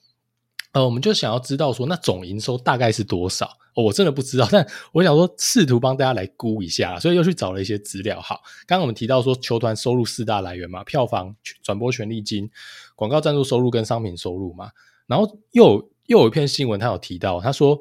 [0.75, 3.49] 呃，我们就想要知道说，那总营收大概是多少？
[3.77, 8.21] 我真的不知道， 但我想说，试图帮大家来估一下，所以又去找了一些资料。
[8.21, 12.51] 好，刚刚我们提到说，球团收入四大来源嘛，票房、转播权利金、
[12.97, 14.71] 广告赞助收入跟商品收入嘛。
[15.07, 17.79] 然后又有又有一篇新闻，他有提到，他说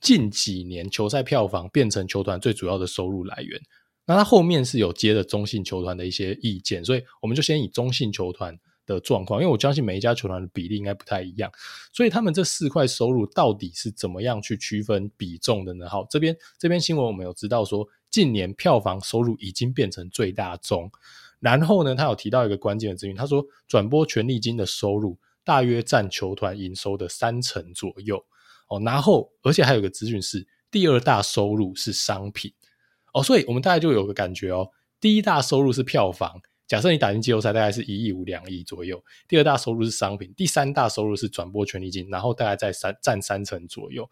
[0.00, 3.58] 近几年球赛票房变成球团最主要的收入来源。
[4.06, 11.50] 那他后面是有接的中信球团的一些意见，所以我们就先以中信球团的状况，因为我相信每一家球团的比例应该不太一样，
[11.92, 15.88] 所以他们这四块收入到底是怎么样去区分比重的呢？
[15.88, 20.90] 好，这边这边新闻我们有知道说，近年票房收入已经变成最大宗，
[21.40, 28.24] 然后呢，他有提到一个关键的资讯，他说转播权利金的收入大约占球团营收的三成左右
[28.68, 32.52] 哦，然后而且还有个资讯是第二大收入是商品
[33.12, 34.70] 哦，所以我们大概就有个感觉哦，
[35.00, 36.42] 第一大收入是票房。
[36.66, 39.02] 假设你打进季后赛，大概是一亿五两亿左右。
[39.28, 44.08] 第二大收入是商品，第三大收入是转播权利金，然后大概在三占三成左右。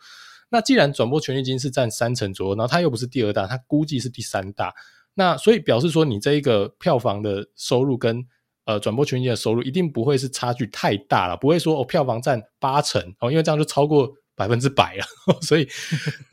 [0.50, 4.74] 那既然转播权利金是占三成左右，然后它又不是第二大，它估计是第三大。
[5.14, 8.26] 那所以表示说，你这一个票房的收入跟
[8.64, 14.12] 呃转播权利金的收入一定不会是差距太大了，不会说哦票房占八成哦，因为这样就超过。
[14.42, 15.04] 百分之百了，
[15.40, 15.68] 所以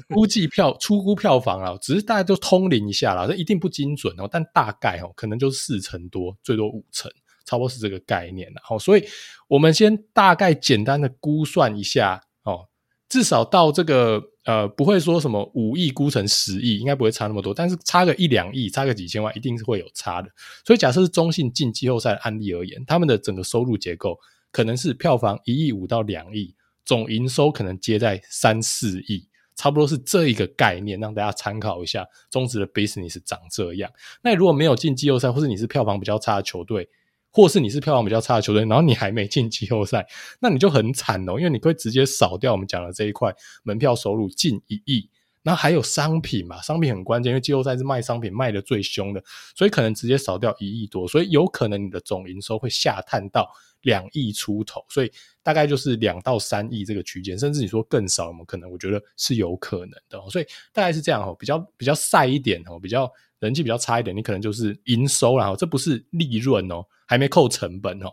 [0.08, 7.12] 估计票初估票房啊，只是大家都通灵一下啦，这一定不精准哦，但大概哦，可能就是四成多，最多五成，
[7.46, 8.62] 差不多是这个概念了。
[8.64, 9.06] 好，所以
[9.48, 12.66] 我们先大概简单的估算一下哦，
[13.08, 20.30] 至少到这个呃，不会说什么五亿估成十亿，应该不会差那么多，但是差个一两亿，差个几千万，一定是会有差的。
[20.66, 24.18] 所以假设是中信进季后赛的案例而言，他们的整个收入结构
[24.52, 26.56] 可能是票房一亿五到两亿。
[26.90, 33.92] 总营收可能接在三四亿，差不多是这一个概念，让大家参考一下中职的 business 长这样。
[34.24, 36.90] 那如果没有进季后赛，或是你是票房比较差的球队，
[37.30, 40.08] 或是你是票房比较差的球队，然后你还没进季后赛，
[40.40, 45.12] 那你就很惨哦，因为你会直接扫掉我们讲的这一块门票收入近一亿。
[45.42, 49.24] 然后还有商品嘛，商品很关键，因为季后赛是卖商品卖得最凶的，
[49.56, 53.50] 所以可能直接扫掉一亿多，所以有可能你的总营收会下探到
[53.82, 55.12] 两亿出头，所以
[55.42, 58.70] 大概就是两到三亿这个区间，甚至你说更少，有没有可能？
[58.70, 68.12] 我觉得是有可能的，所以大概是这样哦，比较比较晒一点哦，比较人气比较差一点，你可能就是营收啦，这不是利润哦，还没扣成本哦，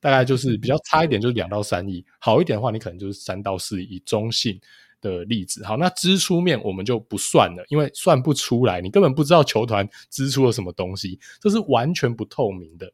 [0.00, 4.60] 大概就是比较差一点，就是两到三亿，好一点的话，你可能就是三到四亿，中性。
[5.02, 12.90] 的例子，好，那支出面我们就不算了，因为算不出来，你根本不知道球团支出了什么东西，这是完全不透明的。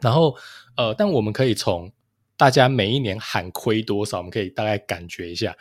[0.00, 0.36] 然后，
[0.76, 1.92] 呃，但我们可以从
[2.36, 5.56] 大家每一年喊亏多少，我们可以大概感觉一下。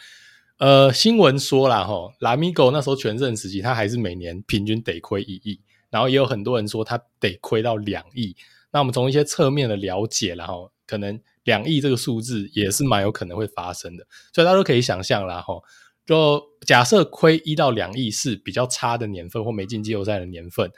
[0.57, 8.35] 呃，新闻说了哈，拉米狗那时候全盛时期，他还是每年平均得亏一亿，然后也有很多人说他得亏到两亿。
[8.71, 11.19] 那我们从一些侧面的了解，然后可能。
[11.45, 15.61] 两亿这个数字也是蛮有可能会发生的，所以大家都可以想象啦齁。
[16.03, 20.71] 就假设亏一到两亿是比较差的年份或没进季后赛的年份，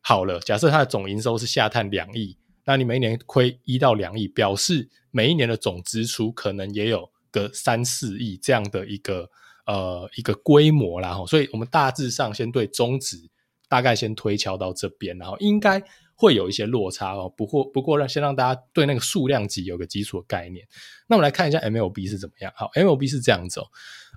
[0.00, 9.28] 好了，假设它的总营收是下探两亿，那你每一年亏一到两亿，表示每一年的总支出可能也有个三四亿这样的一个
[9.66, 11.26] 呃一个规模啦齁。
[11.26, 13.16] 所以我们大致上先对中值
[13.68, 15.82] 大概先推敲到这边，然后应该。
[16.22, 20.68] 会有一些落差哦，不过不过让先让大家对那个数量级有个基础的概念。
[21.06, 22.52] 那我们来看一下 MLB 是怎么样。
[22.54, 23.66] 好，MLB 是这样子哦。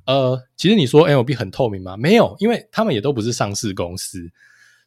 [0.05, 1.95] 呃，其实你说 MLB 很透明吗？
[1.95, 4.29] 没有，因为他们也都不是上市公司，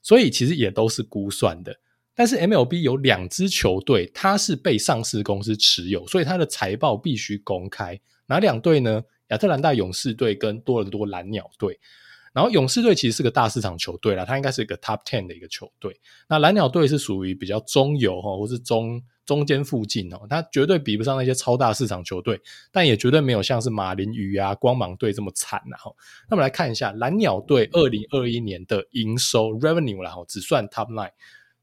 [0.02, 1.74] 所以其实也都是估算的。
[2.16, 8.00] 但是 MLB 有两支球队，它是被上市公司持有，所以它的财报必须公开。
[8.26, 9.04] 哪两队呢？
[9.28, 11.78] 亚特兰大勇士队跟多伦多蓝鸟队。
[12.32, 15.98] 然后勇士队其实是个大市场球队啦，它应该是一个 top ten 的一个球队。
[16.28, 22.38] 那蓝鸟队是属于比较中游哈，或是中中间附近哦，它绝对比不上那些超大市场球队，
[22.70, 25.90] 但也绝对没有像是马林鱼啊、光芒队这么惨呐哈。
[26.28, 31.10] 那我们来看一下蓝鸟队二零二一年的营收 revenue 啦，只算 top line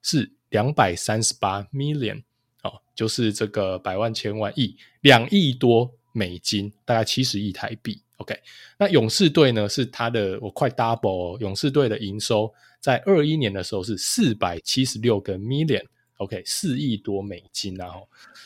[0.02, 2.22] 是两百三十八 million
[2.62, 8.00] 哦，就是这个百万千万亿两亿多美金，大概七十亿台币。
[8.18, 8.40] OK，
[8.78, 9.68] 那勇士队呢？
[9.68, 11.40] 是他的我快 double。
[11.40, 17.92] 勇士队的营收在二一年的时候是四百七十六个 million，OK，四亿多美金啊，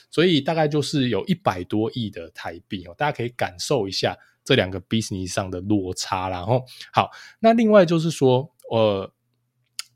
[0.09, 2.95] 所以大概就是有一百多亿的台币哦。
[2.97, 6.29] 大家可以感受一下这两个 business 上的落差。
[6.29, 9.11] 然后好，那另外就是说，呃，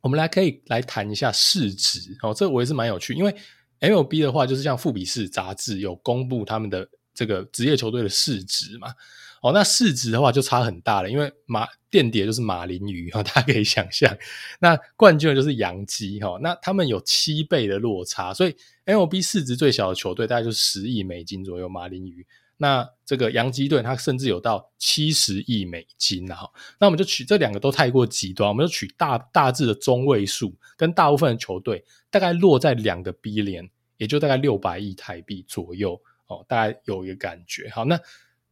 [0.01, 2.33] 我们来可以来谈一下市值哦。
[2.33, 3.35] 这我也是蛮有趣，因为
[3.79, 8.93] MLB 的话就是像富比士杂志有公布他们的这个职业球队的市值嘛。
[9.41, 14.15] 哦，那市值的话就差很大了，因为马垫底就是马林鱼哈，大家可以想象，
[14.59, 22.23] 那冠军就是洋基哈，那他们有七倍的落差，所以 MLB 市值最小的球队大概就是十亿美金左右，马林鱼，
[22.61, 26.47] 那这个洋基队它甚至有到七十亿美金哈，
[26.79, 37.99] 那我们就取这两个都太过极端，我们就取大大致的中位数，跟大部分的球队大概落在两个 B 联也就大概六百亿台币左右哦，大概有一个感觉，好那。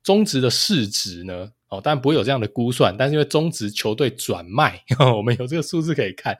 [0.01, 1.51] 中值的市值呢？
[1.67, 4.81] 哦，当然不会有这样的估算，但是因为中职球队转卖，
[5.13, 6.35] 我们有这个数字可以看。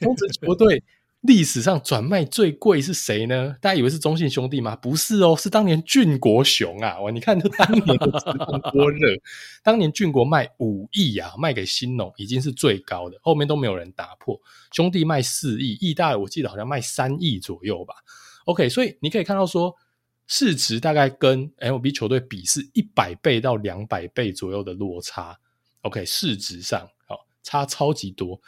[0.00, 0.82] 中职球队
[1.24, 3.56] 历史上转卖最贵是谁呢？
[3.60, 4.76] 大家以为是中信兄弟吗？
[4.76, 7.00] 不是哦，是当年俊国雄啊！
[7.00, 8.06] 哇，你看这当年的
[8.72, 9.08] 多热，
[9.64, 14.40] 当年俊国卖五亿啊，卖给新农已经是最高的，后面都没有人打破。
[14.70, 17.94] 兄弟卖四亿，义大我记得好像卖三亿左右吧。
[18.44, 19.74] OK，所以你可以看到说。
[20.26, 25.38] 市值大概跟 L B 球队比是一百倍到两百倍左右的落差
[25.82, 28.40] ，OK，市值上好差超级多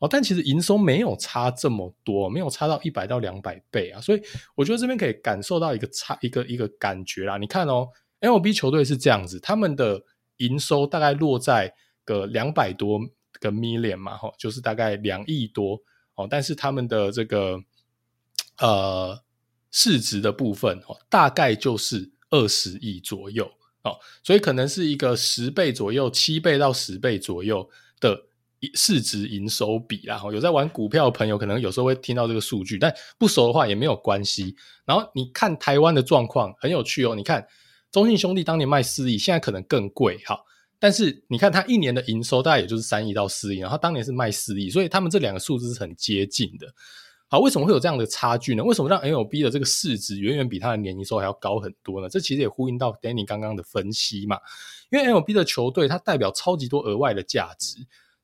[0.00, 4.20] 哦，但其实营收没有差这么多，没有差到一百到两百倍啊，所以
[4.56, 7.38] 我觉得这边可以感受到一个差一个一个感觉啦。
[7.38, 7.88] 你看哦
[8.20, 10.02] ，MLB 球队是这样子，他们的
[10.38, 11.72] 营收大概落在
[12.04, 12.98] 个两百多
[13.38, 15.80] 个 million 嘛，哈，就是大概两亿多
[16.16, 17.60] 哦，但是他们的这个
[18.58, 19.22] 呃。
[19.72, 23.48] 市值的部分哦，大概就是二十亿左右
[23.84, 28.20] 哦，所以可能是一个十倍左右，七倍到十倍左右的
[28.74, 30.20] 市值营收比啦。
[30.32, 34.54] 有在玩股票的朋友，可能有时候会听到这个数据，但不熟的话也没有关系。
[34.84, 37.46] 然后你看台湾的状况很有趣哦，你看
[37.90, 40.38] 中信兄弟当年卖四亿，现在可能更贵哈。
[40.78, 46.66] 但是你看他一年的营收大概也就是三亿到四亿，然后当年是卖四亿，所以他们这两个数字是很接近的。
[47.28, 48.64] 好，为什么会有这样的差距呢？
[48.64, 52.08] 为什么让 L B 的这个市值远远比它的年营收还要高很多呢？
[52.08, 54.38] 这其实也呼应到 Danny 刚刚的分析嘛。
[54.90, 57.76] 因为 L B 的球队它代表超级多额外的价值，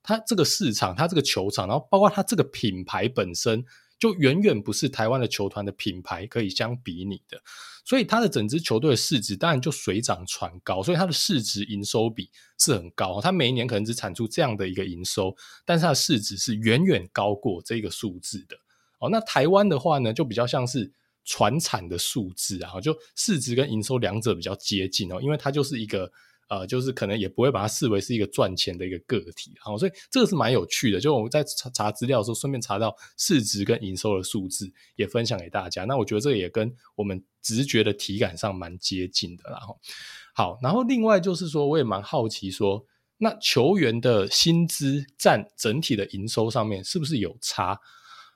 [0.07, 3.65] 它这个市场，它这个球场，然后包括它这个品牌本身，
[3.99, 7.43] 就远远不是台湾的球团的品牌可以相比拟的。
[7.85, 13.21] 所以它的整支球队的市值当然就水涨船高，所以它的市值营收比是很高。
[13.21, 18.57] 它每一年可能只产出这样的一个营收，但是它的市值是远远高过这个数字的。
[18.99, 20.91] 哦，那台湾的话呢，就比较像是
[21.25, 26.11] 传产的数字啊，就市值跟营收两者比较接近哦，因为它就是一个
[26.49, 31.01] 呃，就是可能也不会把它视为是一个赚钱的一个个体，好，所以这个是蛮有趣的。
[31.01, 35.85] 就我们在查查资料的时候，顺便查到市值跟营收的数字，也分享给大家。
[35.85, 39.59] 那我觉得这个也跟我们直觉的体感上蛮接近的啦。
[40.35, 42.85] 好，然后另外就是说，我也蛮好奇说，
[43.19, 47.81] 那球员的薪资占整体的营收上面是不是有差？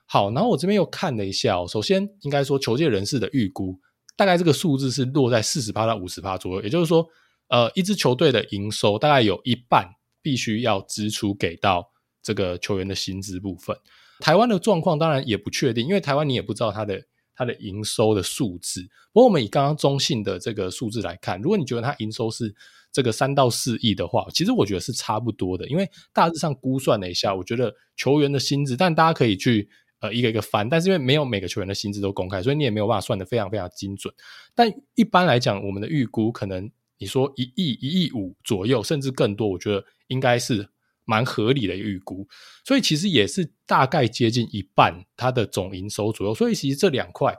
[0.05, 1.65] 好，然后我这边又看了一下哦。
[1.65, 3.79] 首先，应该说球界人士的预估，
[4.17, 6.61] 大概这个数字是落在四十趴到五十趴左右。
[6.63, 7.07] 也就是说，
[7.51, 9.85] 呃，一支球队的营收大概有一半
[10.21, 11.91] 必须要支出给到
[12.23, 13.75] 这个球员的薪资部分。
[14.19, 17.03] 台湾的状况当然也不确定，因为台湾你也不知道它的
[17.35, 18.81] 它的营收的数字。
[19.11, 22.55] 不过我们以刚刚中信的这个数字来看，如果你觉得它营收是
[22.91, 29.69] 这个三到四亿的话，其实我觉得是差不多的，因为大致上估算了一下，我觉得球员的薪资，但大家可以去。
[30.01, 34.11] 呃，一个一个翻，但是因为没有每个球员的薪资都公开，所以你也没有办法算得非常非常精准。
[34.55, 36.67] 但一般来讲，我们的预估可能
[37.01, 40.69] 你说一亿、一亿五左右，甚至更多，我觉得应该是
[41.03, 42.25] 蛮合理的预估。
[42.63, 46.33] 所以其实也是大概接近一半它的总营收左右。
[46.33, 47.35] 所以其实这两块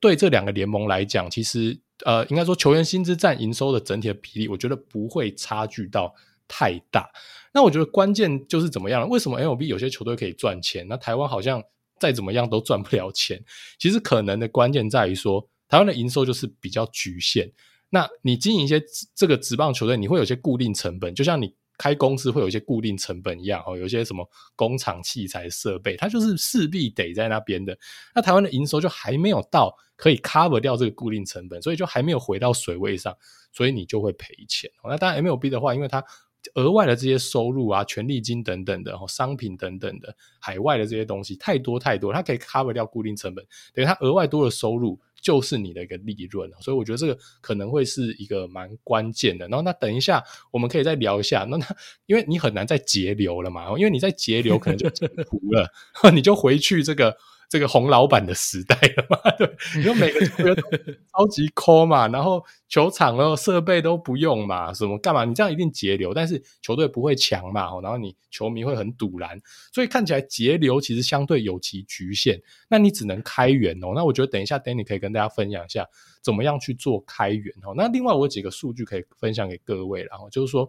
[0.00, 6.12] 对这两个联盟来讲，其实呃，应该说球员薪资占营收的整体的比例，我觉得不会差距到
[6.48, 7.08] 太大。
[7.54, 9.08] 那我觉得关键就是怎么样？
[9.08, 10.86] 为什么 L B 有些球队可以赚钱？
[10.88, 11.62] 那台湾好像？
[12.00, 13.40] 再怎么样都赚不了钱，
[13.78, 17.48] 其实可能的关键在于说，台湾的营收就是比较局限。
[17.94, 18.82] 那你经营一些
[19.14, 24.26] 这个职棒球队，你会有些固定成本，就像你开公司会有一些固定成本一样哦，有一些什么
[24.56, 27.76] 工厂器材设备，它就是势必得在那边的。
[28.14, 33.14] 那台湾的营收就还没有到可以 cover 掉这个固定成本，所以就还没有回到水位上，
[33.52, 34.70] 所以你就会赔钱。
[34.82, 36.02] 那当然 MLB 的话，因为它
[36.54, 49.48] 额外的这些收入啊，权利金等等的，商品等等的，海外的这些东西太多太多，它可以 cover 掉固定成本，等于它额外多的收入就是你的一个利润，所以我觉得这个可能会是一个蛮关键的。
[49.48, 51.66] 然后那等一下我们可以再聊一下，那那
[52.04, 55.72] 因为你很难再截流了嘛，因为你在截流可能就截图了，
[56.12, 57.16] 你就回去这个。
[57.52, 59.18] 这个红老板的时代了嘛？
[59.36, 59.46] 对，
[59.76, 60.62] 你说每个球员都
[61.12, 65.26] 超级抠嘛， 然后球场然后设备都不用嘛，什么干嘛？
[65.26, 69.38] 你这样一定节流，但是球队不会强嘛，然后你球迷会很赌烂，
[69.70, 72.40] 所以看起来节流其实相对有其局限。
[72.70, 73.88] 那你只能开源哦。
[73.94, 75.86] 那我觉得等一下 Danny 可以跟大家分享一下
[76.22, 77.74] 怎么样去做开源哦。
[77.76, 80.66] 那另外我有几个数据可以分享给各位，然后就是说。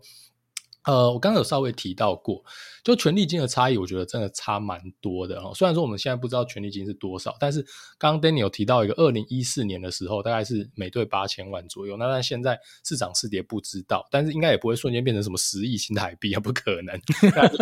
[0.86, 2.44] 呃，我刚刚有稍微提到过，
[2.84, 5.54] 就权利金的差异，我觉得真的差蛮多的哦。
[5.56, 7.66] 虽然说我们现在不知道权利金是多少，但是
[7.98, 11.96] 刚刚 Danny 有提到一个二零一四年的时候，大概是每队八千万左右。
[11.96, 17.00] 那但现在市涨市跌不知道，但是应该也不会瞬间变成什么十亿新台币啊，不可能，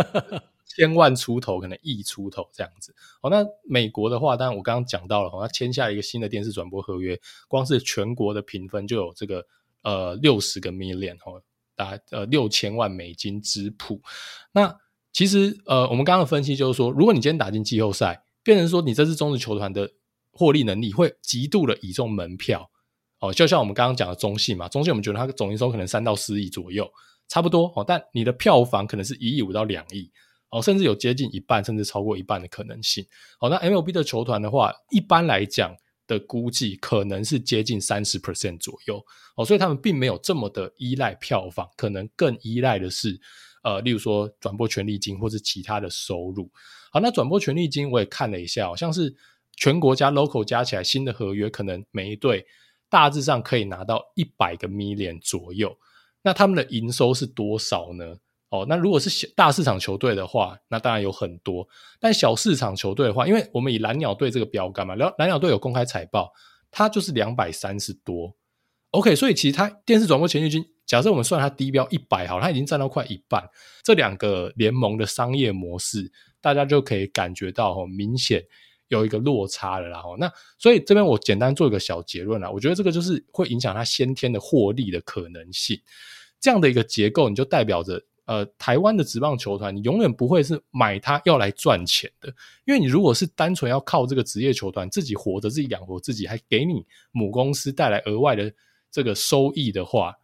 [0.66, 2.96] 千万出头，可能亿出头这样子。
[3.22, 9.46] 哦，那美国的话，当然我刚刚讲到了，他签下一个新的电视转播合约，光是全国的评分就有这个
[9.84, 11.40] 呃六十个 million 哦。
[11.76, 14.02] 啊，呃，六千万美金之谱。
[14.52, 14.76] 那
[15.14, 19.90] 其实，呃，我们刚刚分析就是说，如果你今天打进季后赛，变成说你这支中职球团的
[20.32, 22.70] 获利能力会极度的倚重门票。
[23.20, 26.90] 哦，就像我们刚刚讲的中信嘛，中信我们觉得它总营收可能三到四亿左右，
[27.28, 27.84] 差不多哦。
[27.88, 30.12] 但你的票房可能是一亿五到两亿，
[30.50, 33.06] 哦，甚至有接近一半，甚至超过一半的可能性。
[33.40, 35.76] 哦，那 MLB 的球团的话，一般来讲。
[36.12, 39.02] 的估计可能是接近三十 percent 左右
[39.38, 43.18] 哦，所以他们并没有这么的依赖票房，可能更依赖的是
[43.64, 46.52] 呃，例如说转播权利金或是其他的收入。
[46.92, 49.16] 好，那转播权利金我也看了一下，好像是
[49.56, 52.46] 全国加 local 加起来新的合约，可能每一队
[52.90, 55.78] 大致上可以拿到一百个 million 左右。
[56.24, 58.18] 那他们的营收是多少呢？
[58.52, 61.66] 哦，那如果是小大市场球队的话，那当然有很多。
[62.02, 66.34] 但小市场球队的话，因为我们以蓝鸟队这个标杆嘛，蓝蓝鸟队有公开财报，
[66.70, 68.36] 它就是两百三十多。
[68.90, 73.50] OK，所以其实它电视转播权利金，假设我们算它低标一百好，它已经占到快一半。
[73.86, 78.44] 这两个联盟的商业模式，大家就可以感觉到哦，明显
[78.90, 80.04] 有一个落差了啦。
[80.20, 80.30] 那
[80.60, 85.80] 所以这边我简单做一个小结论啦，我觉得这个就是会影响它先天的获利的可能性。
[86.42, 88.04] 这样的一个结构，你就代表着。
[88.32, 98.50] 呃，台湾的职棒球团，你永远不会是买它要来赚钱的，因为你如果是单纯要靠这个职业球团自己活着、自己养活自己，还给你母公司带来额外的
[98.90, 100.16] 这个收益的话。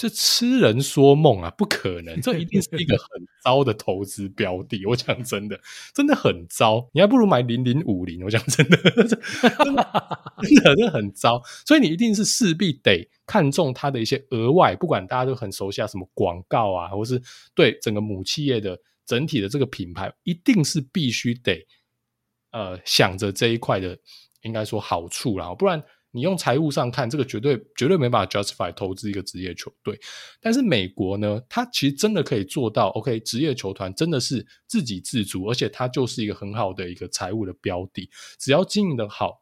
[0.00, 2.18] 这痴人说梦啊，不可能！
[2.22, 4.86] 这一定是一个 很糟的投资标的。
[4.86, 5.60] 我讲真的，
[5.92, 6.88] 真的很糟。
[6.94, 8.24] 你还不如买零零五零。
[8.24, 9.20] 我讲真的，真的，
[9.62, 11.42] 真的，真的很糟。
[11.66, 17.20] 所以你一定是势必得看中它的一些额外，不管大家都很熟悉啊，什么广告啊，或是
[17.54, 21.66] 对整个母企业的整体的这个品牌，一定是必须得
[22.52, 23.98] 呃想着这一块的，
[24.44, 25.82] 应该说好处啦，不然。
[26.12, 29.98] 你用财务上看，这个绝对绝对没办法 justify 投资一个职业球队。
[30.40, 38.10] 但是美国呢，它其实真的可以做到，OK，职业球团真的是自给自足，而且它就是一个很好的一个财务的标的。
[38.38, 39.40] 只要经营得好，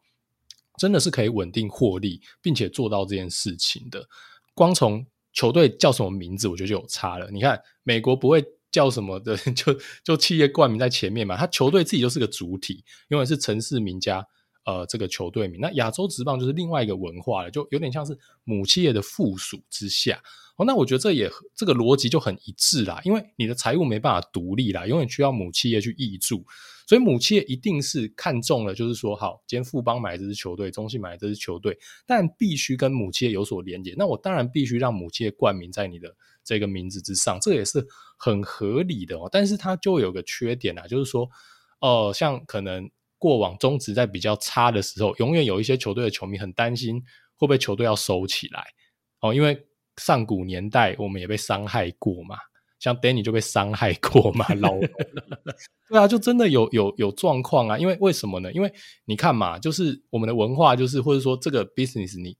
[0.77, 4.07] 真的是可以稳定获利，并且做到这件事情的。
[4.53, 7.31] 光从球队叫什么名字，我觉得就有差了。
[7.31, 14.23] 你看，美国不会叫什么的， 就就企业冠名在前面嘛，他球队自己就是个主体，因为是城市名家。
[14.69, 20.21] 呃，这个球队名，那亚洲职棒就是另外一个文化了，就有点像是母企业的附属之下。
[20.57, 26.45] 哦，那我觉得这也这个逻辑就很一致啦，因为你的财务没办法独立啦，永远需要母企业去挹注，
[26.85, 33.95] 所以母企业一定是看中了，就是说，好，今天富邦买这支球队，中信买这支球队，但必须跟母企业有所连接。
[33.97, 36.13] 那我当然必须让母企业冠名在你的
[36.43, 39.29] 这个名字之上，这也是很合理的哦。
[39.31, 41.27] 但是它就有个缺点啊，就是说，
[41.79, 42.87] 呃，像可能。
[43.19, 46.99] 过往中职在比较差的时候，永远有一些球队的球迷很担心
[47.35, 48.65] 会不会球队要收起来
[49.19, 49.67] 哦，因为
[49.97, 52.37] 上古年代我们也被伤害过嘛，
[52.79, 54.79] 像 Danny 就被伤害过嘛，老
[55.89, 58.51] 对啊，就真的有有有状况啊，因为为什么呢？
[58.53, 62.37] 因为你看嘛，就是我们的文化就是或者说这个 business，你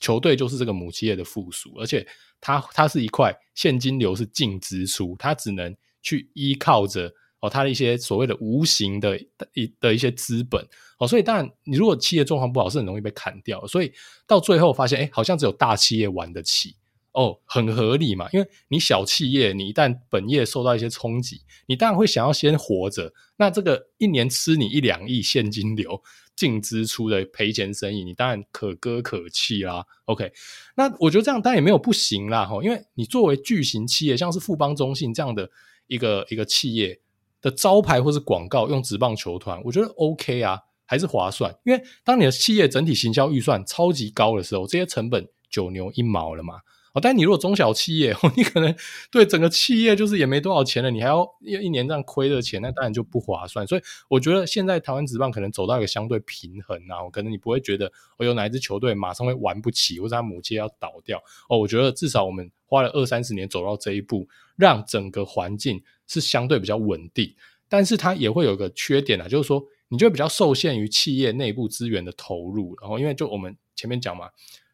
[0.00, 2.04] 球队就是这个母企业的附属，而且
[2.40, 7.14] 它它是一块现金流是净支出，它只能去依靠着。
[7.40, 9.16] 哦，它的一些所谓的无形的
[9.54, 10.60] 一的一些资本，
[10.98, 13.64] 哦，所以当然，你如果企业状况不好，是很容易被砍掉。
[13.68, 13.92] 所以
[14.26, 16.74] 到最后发现，哎，好像只有大企业玩得起，
[17.12, 18.28] 哦，很合理嘛。
[18.32, 23.14] 因为你小企业，你一旦本业受到一些冲击，你当然会想要先活着。
[23.36, 26.02] 那这个一年吃你一两亿现金流
[26.34, 29.84] 净支出的赔钱生意，你当然可歌可泣啦。
[30.06, 30.32] OK，
[30.74, 35.48] 那我觉得这样当然也没有不行啦，哈，因为你作为巨型企业，像是富邦、中信这样的
[35.86, 36.98] 一个一个企业。
[37.40, 41.54] 的招牌或是广告用职棒球团，我觉得 OK 啊，还是划算。
[41.64, 46.60] 因为当你的企业整体行销预算超级高的时候，这些成本九牛一毛了嘛。
[46.94, 48.74] 哦，但你如果中小企业， 你可能
[49.12, 53.66] 对整个企业就是也没多少钱了，你还要一年这样亏的钱，那当然就不划算。
[53.66, 61.22] 所以我觉得现在台湾职棒可能走到一个相对平衡啊，可能你不会觉得哦有哪一支球队马上会玩不起，或者他母企业要倒掉。
[61.50, 64.26] 哦，我觉得至少我们花了二三十年走到这一步，
[64.56, 65.82] 让整个环境。
[66.08, 67.32] 是相对比较稳定，
[67.68, 74.28] 但是它也会有一个缺点啊，就是说你就比较受限于企业内部资源的投入，然后因为就我们前面讲嘛，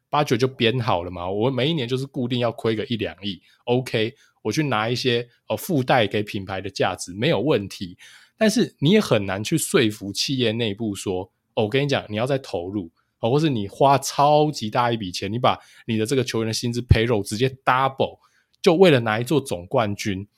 [0.08, 7.98] 八九就编好了嘛，我每一年就是固定要亏个一两亿，OK，我去拿一些哦附带给品牌的价值没有问题，
[8.38, 18.18] 但是你也很难去说服企业内部说，我跟你讲，你要再投入，或是你花超级大一笔钱，你把你的这个球员的薪资 payroll 直接 double，
[18.62, 20.28] 就为了拿一座总冠军。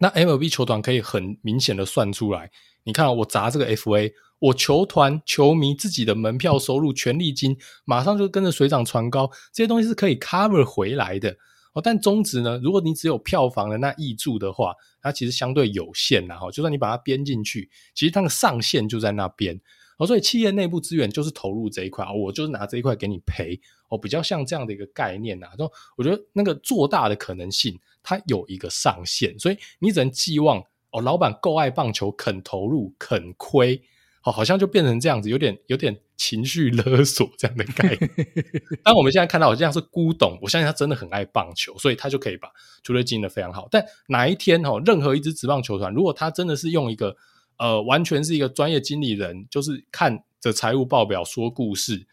[0.00, 2.50] 那 MLB 球团可以很明显的算出来，
[2.82, 11.36] 你看我砸这个 FA，我球团球迷自己的门票收入、权利金，马上就跟着水涨船高，这些东西是可以 cover 回来的
[11.74, 11.80] 哦。
[11.80, 16.50] 但中值呢，如果你只有票房的那挹注的话，它其实相对有限啦哈。
[16.50, 19.58] 就算你把它编进去，其实它的上限就在那边
[19.98, 20.06] 哦。
[20.06, 25.46] 所以企业内部资源就是投入这一块，我就是拿这一块给你赔哦，比较像这样的一个概念呐。
[25.56, 27.78] 就我觉得那个做大的可能性。
[28.04, 33.82] 它有一个上限，所以你只能寄望哦，老板够爱棒球，肯投入，肯亏，
[34.22, 38.10] 哦，好像就变成这样子，有点有点情绪勒索这样的概念。
[38.84, 42.48] 但我们现在看到，好像是古董，我相信他真的很爱棒球，所以他就可以把
[42.84, 43.66] 球队经营的非常好。
[43.70, 47.16] 但哪一天哦，任何一支职棒球团，如果他真的是用一个
[47.56, 52.06] 呃，完全是一个专业经理人，就是看着财务报表说故事。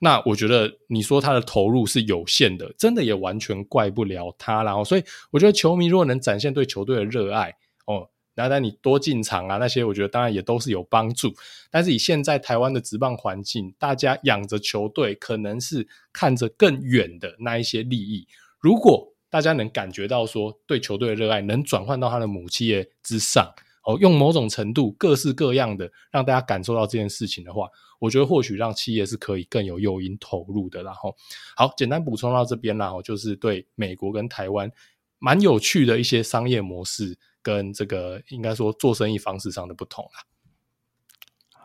[0.00, 4.62] 那我觉得你说他的投入是有限的，真的也完全怪不了他。
[4.62, 11.34] 然后，所以我觉得球迷如果能展现对球队的热爱哦，那那你多进场啊，那些我觉得当然也都是有帮助。
[11.70, 18.28] 但是以现在台湾的职棒环境，大家养着球队，可能是看着更远的那一些利益。
[18.60, 23.52] 如果大家能感觉到说对球队的热爱能转换到他的母企业之上。
[23.88, 27.66] 哦，用某种程度各式各样的让大家感受到这件事情的话，
[27.98, 30.82] 我觉得或许让企业是可以更有诱因投入的。
[30.82, 31.16] 然后，
[31.56, 34.70] 好，简单补充到这边啦，就是对美国跟台湾
[35.18, 40.20] 蛮有趣的一些商业模式跟这个应该说做生意方式上的不同啦。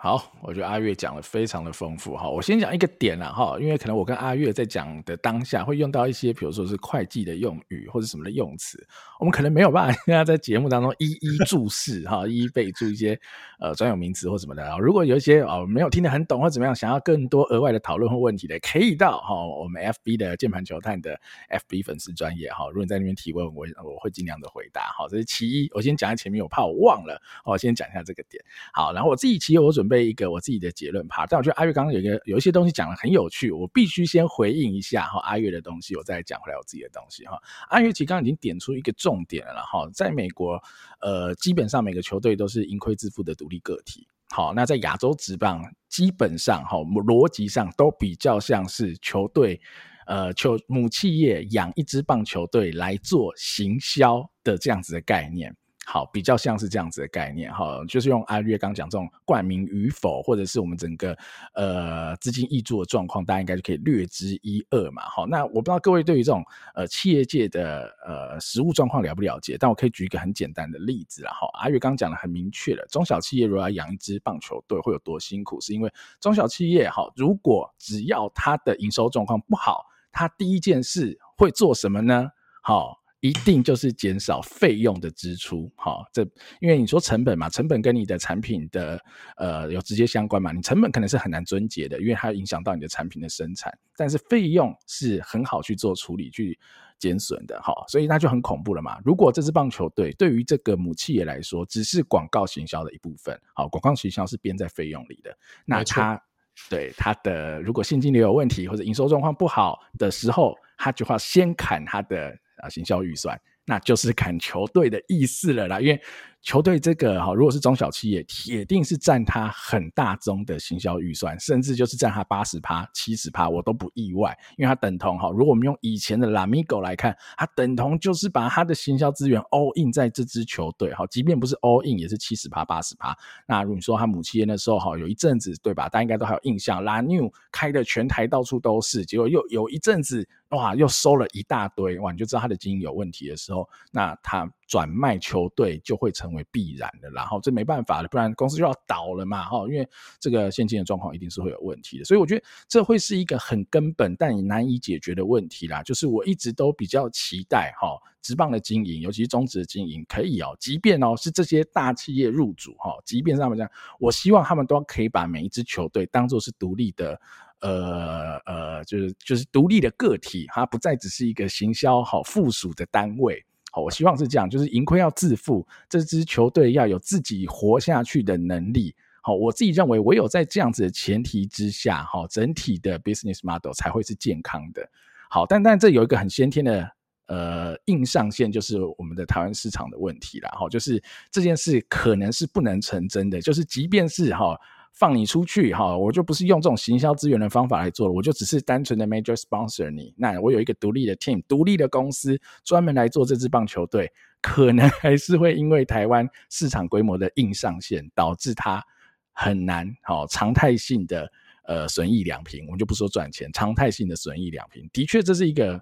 [0.03, 2.29] 好，我觉得阿月讲的非常的丰富哈。
[2.29, 8.85] 我先讲一个点啦哈，因为可能我跟阿月在讲的当下会用到一些，比如说是会计的用语或者什么的用词，
[9.17, 13.17] 我们可能没有办法现在在节目当中一一注释哈，一一备注一些
[13.61, 14.77] 呃专有名词或什么的。
[14.79, 21.17] 如果有一些哦没有听得很懂或怎么样，想要更多额外的讨论或问题的，可以到哈我们 FB 的键盘球探的
[21.49, 22.67] FB 粉丝专业哈。
[22.67, 24.81] 如果你在那边提问，我我会尽量的回答。
[24.97, 28.43] 好，这是其一，我先讲在前面，我怕我忘了，我先讲一下这个点。
[28.73, 29.92] 好，然后我自己其实我准备。
[29.93, 37.37] 背一个我自己的结论哈，但我觉得阿月刚刚有一个有一些东西讲得很有趣，我必须先回应一下哈阿月的东西，我再讲回来我自己的东西哈。
[37.69, 40.59] 阿月其实刚刚已经点出一个重点了哈，在美国，
[40.99, 44.07] 呃，基本上每个球队都是盈亏自负的独立个体。
[44.31, 49.61] 好，那在亚洲职棒，基本上哈逻辑上都比较像是球队，
[50.07, 55.55] 呃，球母企业养一支棒球队来做行销的这样子的概念。
[55.85, 61.17] 好，比较像是这样子的概念哈，就是用阿月刚讲这种冠名与否，或者是我们整个
[61.55, 65.03] 呃资金挹注的状况，大家应该就可以略知一二嘛。
[65.03, 66.41] 好，那我不知道各位对于这种
[66.73, 71.31] 呃企业界的呃实务状况了不了解，但我可以举一个很简单的例子啦。
[71.31, 82.29] 哈，阿月刚讲的很明确了，中小企业如果要养一支棒球队会有多辛苦，是因为中小企业哈，如果只要它的营收状况不好，它第一件事会做什么呢？
[82.61, 83.02] 好。
[83.23, 86.23] 一定就是减少费用的支出，好，这
[86.59, 88.99] 因为你说成本嘛，成本跟你的产品的
[89.37, 96.59] 呃有直接相关嘛，你成本可能是很难撙节的，因为它影响到你的产品的生产，但是费用是很好去做处理去
[96.99, 98.99] 减损的，好，所以那就很恐怖了嘛。
[99.05, 105.33] 如果这支棒球队对于这个母企业来说只是广告行销的一部分，好，广告行销是编在费用里的，
[105.65, 106.21] 那它
[106.69, 112.37] 对它的如果现金流有问题或者营收状况不好的时候，它就要先砍它的。
[112.57, 116.01] 啊，行销预算，那就是砍球队的意思了啦，因为。
[116.43, 125.29] 球队这个哈，如果是中小企业，铁定是占他很大宗的行销预算，甚至就是占他八十趴、七十趴，我都不意外，因为它等同哈。
[125.29, 133.17] 如果我们用以前的 Lamigo 来看，它等同就是把他的行销资源 all in 在这支球队哈，即便不是 all in，也是七十趴、八十趴。
[133.47, 135.87] 那如果你说他母企业那时候哈，有一阵子对吧？
[135.87, 144.51] 大家应该都还有印象，La New 开的全台到处都是，结果又有一阵子哇，又收了一大堆哇，你就知道他的经营有问题的时候，那他。
[144.73, 149.87] 转卖球队就会成为必然的，然后这没办法了，不然公司就要倒了嘛，哈，因为
[150.19, 155.83] 这个现金的状况一定是会有问题的，所以我觉得这会是一个很根本但也难以解决的问题啦。
[155.83, 167.21] 就是我一直都比较期待哈，职棒的经营，尤其是中职的经营，可以哦，即便哦是这些大企业入主哈，即便是他们这样，我希望他们都可以把每一支球队当做是独立的，
[167.59, 173.45] 呃呃，就是就是独立的个体，它不再只是一个行销好附属的单位。
[173.75, 178.93] 好，我希望是这样，就是盈亏要自负，这支球队要有自己活下去的能力。
[179.23, 184.87] 好，我自己认为，唯有在这样子的前提之下，好，整体的 business model 才会是健康的。
[185.27, 186.87] 好，但但这有一个很先天的
[187.25, 190.51] 呃硬上限，就是我们的台湾市场的问题啦。
[190.53, 191.01] 好，就是
[191.31, 194.55] 这件事可能是不能成真的，就是即便是哈。
[194.93, 200.13] 放你出去哈，我就不是用这种行销资源的方法来做了，我就只是单纯的 major sponsor 你。
[200.15, 208.83] 那我有一个独立的 team，独立的公司专门来做这支棒球队，可能还是会因为台湾市场规模的硬上限，导致它
[209.31, 211.27] 很难好常态性的
[211.65, 212.63] 呃损益两平。
[212.67, 215.81] 我们就不说赚钱，常态性的损益两平，的确这是一个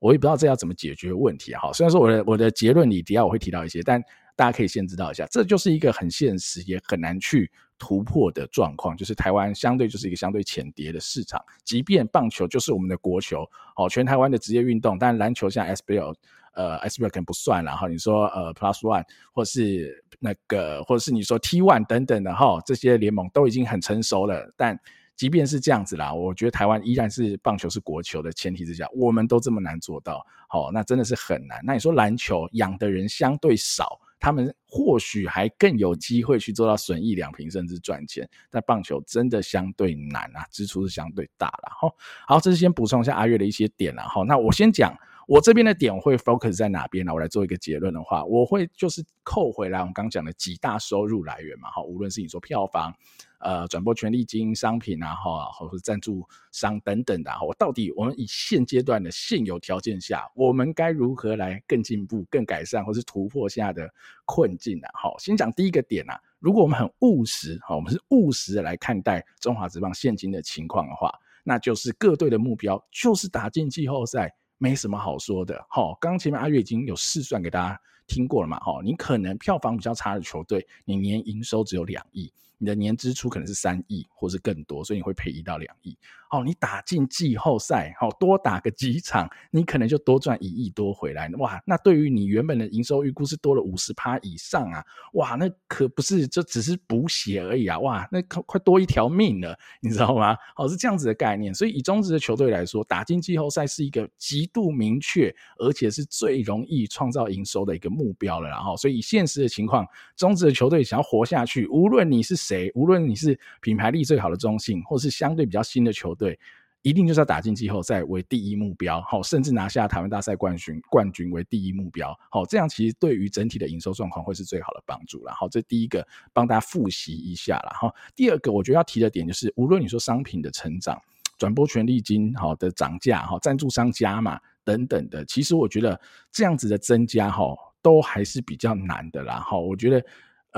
[0.00, 1.72] 我也不知道这要怎么解决问题哈。
[1.72, 4.02] 虽然说我的我的结论里底下我会提到一些，但
[4.34, 7.48] 大家可以先知道一下，这就是一个很现实也很难去。
[7.78, 16.14] 突破的状况，就是台湾相对就是一个相对浅碟的市场，即便棒球就是我们的国球，哦，全台湾的职业运动，但篮球像 SBL，
[16.54, 17.86] 呃，SBL 可能不算了哈。
[17.88, 24.52] 你说呃 Plus One 或是那个，或者是你说 T One 等等的哈，这些联盟都已经很成熟了。
[24.56, 24.78] 但
[25.14, 31.60] 即便是这样子啦，我觉得台湾依然是棒球是国球的前提之下，我们都这么难做到，好，那真的是很难。
[31.64, 34.00] 那你说篮球养的人相对少。
[34.20, 38.28] 他们或许还更有机会去做到损益两平，甚至赚钱。
[38.50, 41.72] 但棒球真的相对难啊，支出是相对大了。
[41.80, 41.94] 好，
[42.26, 44.02] 好，这是先补充一下阿月的一些点了。
[44.02, 44.96] 好，那我先讲
[45.28, 47.12] 我这边的点，我会 focus 在哪边呢？
[47.12, 51.70] 我来做一个结论的话，我会就是扣回来我们刚讲的几大收入来源嘛。
[51.70, 52.94] 哈，无论是你说票房。
[53.40, 63.88] 呃，转播权利金、商品啊，哈，或者赞助商等等的，我到底我们以现阶段的现有条件下，我们该如何来更进步、更改善，或是突破下的
[64.24, 64.88] 困境呢？
[64.92, 71.12] 好，先讲第一个点啊，如果我们很务实，哈，我们是务实的来看待中华职棒现今的情况的话，
[71.44, 75.64] 那就是各队的目标就是打进季后赛，没什么好说的。
[75.70, 78.58] 好，刚刚前面阿月已经有试算给大家听过了嘛？
[78.60, 82.32] 哈，你可能票房比较差的球队，你年营收只有两亿。
[82.58, 85.96] 你的年支出可能是三亿或是更多，所以你会赔一到两亿。
[86.30, 91.26] 哦，你打进季后赛，好，多打个几场，你可能就多赚一亿多回来。
[91.38, 94.84] 哇，那对于你原本的营收预估是多了五十趴以上啊！
[95.14, 97.78] 哇，那可不是就只是补血而已啊！
[97.78, 100.36] 哇，那快快多一条命了，你知道吗？
[100.54, 101.54] 好，是这样子的概念。
[101.54, 108.50] 所以以中职的球队来说，打进季后赛是一个极度明确，而且是最容易创造营收的一个目标了。
[108.50, 116.38] 然后，所以以现实的情况，中职的球队想要活下去，无论你是谁，无论你是品牌力最好的中信，或是相对比较新的球队，
[116.82, 125.32] 一定就是要打进季后赛为第一目标，好，甚至拿下台湾大赛冠军冠军为第一目标，好，这样其实对于整体的营收状况会是最好的帮助了。
[125.34, 127.70] 好，这第一个帮大家复习一下了。
[127.74, 130.98] 哈，第二个我觉得要提的点就是，无论你说商品的成长、
[131.36, 139.40] 转播权利金好的涨价、哈赞助商加嘛等等的，其实我觉得这样子的增加哈，都还是比较难的啦。
[139.40, 140.02] 哈，我觉得。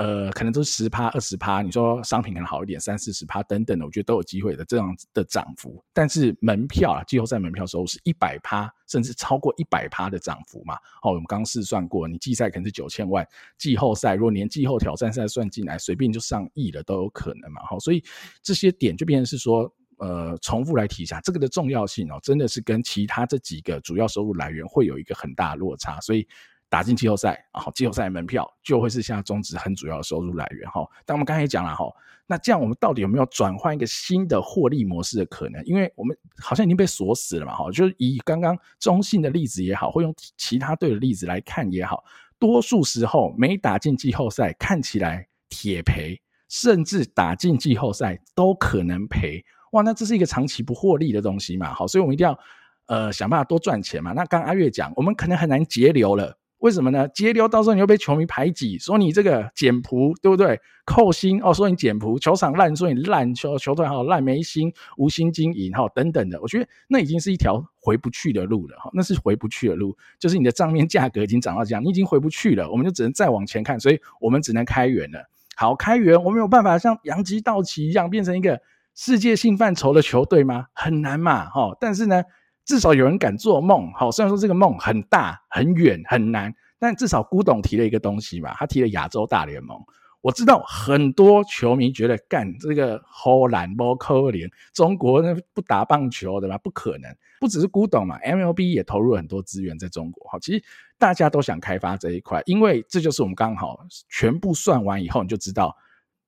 [0.01, 5.83] 呃，可能都是十趴、二十趴，你说商品可能好一点，三四十趴等等的，我觉得都有机会的这样子的涨幅。
[5.93, 10.75] 但是门票啊，季后赛门票收入是一百趴，甚至超过一百趴的涨幅嘛。
[11.03, 13.23] 好，我们刚刚试算过，你季赛可能是九千万，
[13.59, 17.61] 季后赛如果连季后挑战赛算进来，随便就上亿了都有可能嘛。
[17.69, 18.03] 好，所以
[18.41, 26.27] 这些点就变成是说，呃，重复来提一下，这个的重要性哦，真的是跟其他这几个主要收入来源会有一个很大的落差，所以。
[26.71, 30.87] 打进季后赛，然后季后赛门票就会是现在中职很主要的收入来源哈。
[31.05, 31.83] 但我们刚才也讲了哈，
[32.25, 35.61] 那这样我们到底有没有转换一个新的获利模式的可能？
[35.65, 37.69] 因为我们好像已经被锁死了嘛哈。
[37.71, 42.05] 就是以刚刚中信的例子也好，或用其他队的例子来看也好，
[42.39, 46.17] 多数时候没打进季后赛看起来铁赔，
[46.47, 49.43] 甚至打进季后赛都可能赔。
[49.73, 51.73] 哇，那这是一个长期不获利的东西嘛？
[51.73, 52.39] 好，所以我们一定要
[52.85, 54.13] 呃想办法多赚钱嘛。
[54.13, 56.37] 那刚阿月讲，我们可能很难节流了。
[56.61, 57.07] 为什么呢？
[57.07, 60.59] 截流到时候你又被球迷排挤，说你这个简朴，对不对？
[60.85, 66.39] 扣薪哦，说你简朴，球场烂，说你烂球，球队好烂，没心，无心经营，哈，等等的。
[66.39, 75.27] 我觉得那已经是一条回不去的路了，哈，那是回不去的路，就是你的账面价格已经涨到这样，你已经回不去了，我们就只能再往前看，所以我们只能开源了。
[75.55, 78.61] 好，开源，我们有办法像洋基、道奇一样变成一个
[78.93, 80.67] 世界性范畴的球队吗？
[80.73, 82.23] 很难嘛，哈，但是呢。
[82.65, 89.77] 至少有人敢做梦，好，虽然说这个梦很大、很远、很难，但至少古董提了一个东西嘛，他提了亚洲大联盟。
[90.21, 97.11] 我知道很多球迷觉得干这个荷兰不可能，中国那不打棒球的吧，不可能。
[97.39, 100.29] 不只是古董嘛，MLB 也投入了很多资源在中国。
[100.29, 100.63] 好，其实
[100.99, 105.75] 大家都想开发这一块，因为这就是我们刚好全部算完以后，你就知道。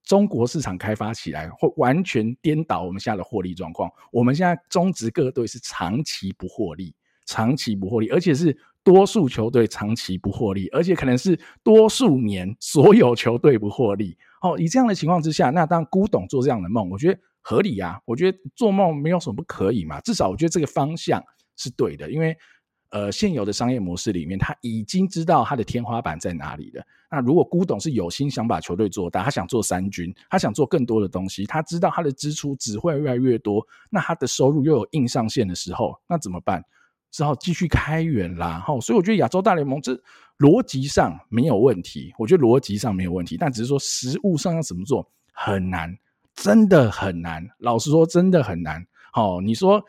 [0.04, 3.90] 中国市场开发起来会完全颠倒我们现在的获利状况。
[4.12, 6.94] 我们现在中职各队是长期不获利，
[7.26, 14.18] 长期不获利，而且是多数球队长期不获利，而且可能是多数年所有球队不获利。
[14.42, 18.00] 哦，以这样的情况之下，那当古董做这样的梦，我觉得合理啊。
[18.06, 21.24] 我觉得做梦没有什么不可以嘛，至少我觉得这个方向
[21.56, 22.38] 是对的，因为。
[22.94, 26.86] 呃，现有的商业模式里面，他已经知道他的天花板在哪里了。
[27.10, 36.64] 那如果古董是有心想把球队做大，他想做三军，他想做更多的东西，他知道他的支出只会越来越多，那他的收入又有硬上限的时候，那怎么办？
[37.10, 38.60] 只好继续开源啦。
[38.64, 40.00] 哈，所以我觉得亚洲大联盟这
[40.38, 45.92] 逻辑上没有问题，我觉得逻辑上没有问题，但只是说实物上要怎么做很难，
[46.36, 47.44] 真的很难。
[47.58, 48.86] 老实说，真的很难。
[49.12, 49.84] 好，你说。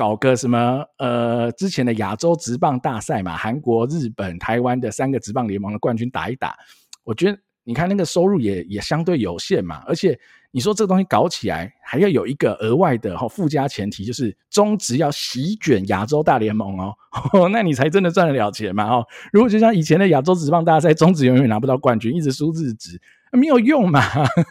[0.00, 6.56] 搞个什么呃，之前的亚洲职棒大赛嘛，韩国、日本、台湾的三个职棒联盟的冠军打一打，
[7.04, 10.18] 我觉得你看那个收入也也相对有限嘛，而且
[10.52, 16.94] 你说这个东西搞起来还要有一个额外的哈附加前提，就是中职要席卷亚洲大联盟哦，
[17.52, 19.06] 那你才真的赚得了钱嘛哦。
[19.34, 22.98] 如果就像以前的亚洲职棒大赛，中职永远拿不到冠军，一直输日职，
[23.32, 24.00] 没有用嘛，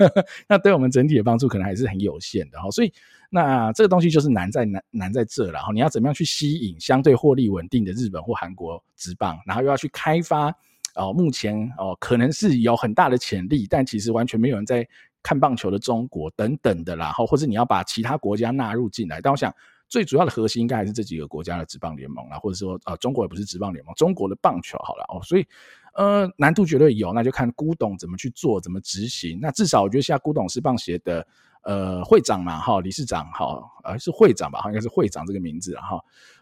[0.47, 2.93] 那对我们整体的帮助可能还是很有限的哈，所以。
[3.31, 10.51] 那这个东西就是难在难难在这了哈，你要怎么样去吸引相对获利稳定的日本或韩国职棒，然后又要去开发
[10.95, 14.83] 哦，目前哦可能是有很大的潜力，但其实完全没有人在
[15.21, 19.53] 看棒球的中国等等的啦，然后或者你要把其他国家纳入进来，但我想
[19.87, 25.45] 最主要的核心应该还是这几个国家的职棒联盟啦，或者说呃中国也不是职棒联盟，中国的棒球好了哦，所以
[25.93, 29.37] 呃难度绝对有，那就看古董怎么去做，怎么执行。
[29.39, 31.27] 那至少我觉得现在古董是棒协的。
[31.61, 35.99] 呃，会长嘛，哈，理事长，哈，呃，是会长吧，应该是会长这个名字，哈，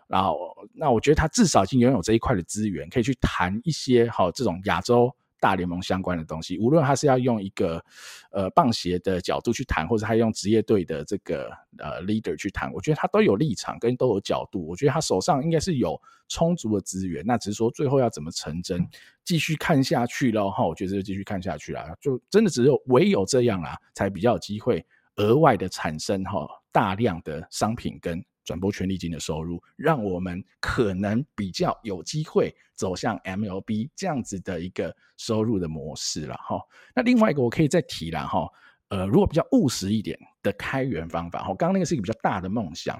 [0.08, 7.84] 然后，那我觉得他至少已经拥有这一块的资源，可以去谈一些，哈，这种亚洲大联盟相关的东西，无论他是要用一个
[8.32, 14.68] 呃棒协的角度去谈，或者他用职业队的这个呃 leader 去谈，我觉得他都有立场跟都有角度。
[14.68, 18.88] 我觉得他手上应该是有充足的资源，那只是说最后要怎么成真，
[19.24, 20.66] 继续看下去喽哈。
[20.66, 24.84] 我觉得就继续看下去啦，就真的只有唯有这样啦，才比较有机会
[25.18, 28.24] 额外的产生哈大量的商品跟。
[28.48, 36.58] 转播权利金的收入，让我们可能比较有机会走向 MLB 这样子的一个收入的模式了哈。
[36.96, 38.50] 那另外一个我可以再提了哈，
[38.88, 42.98] 呃，如果比较务实一点的开源方法哈，刚刚那个是一个比较大的梦想，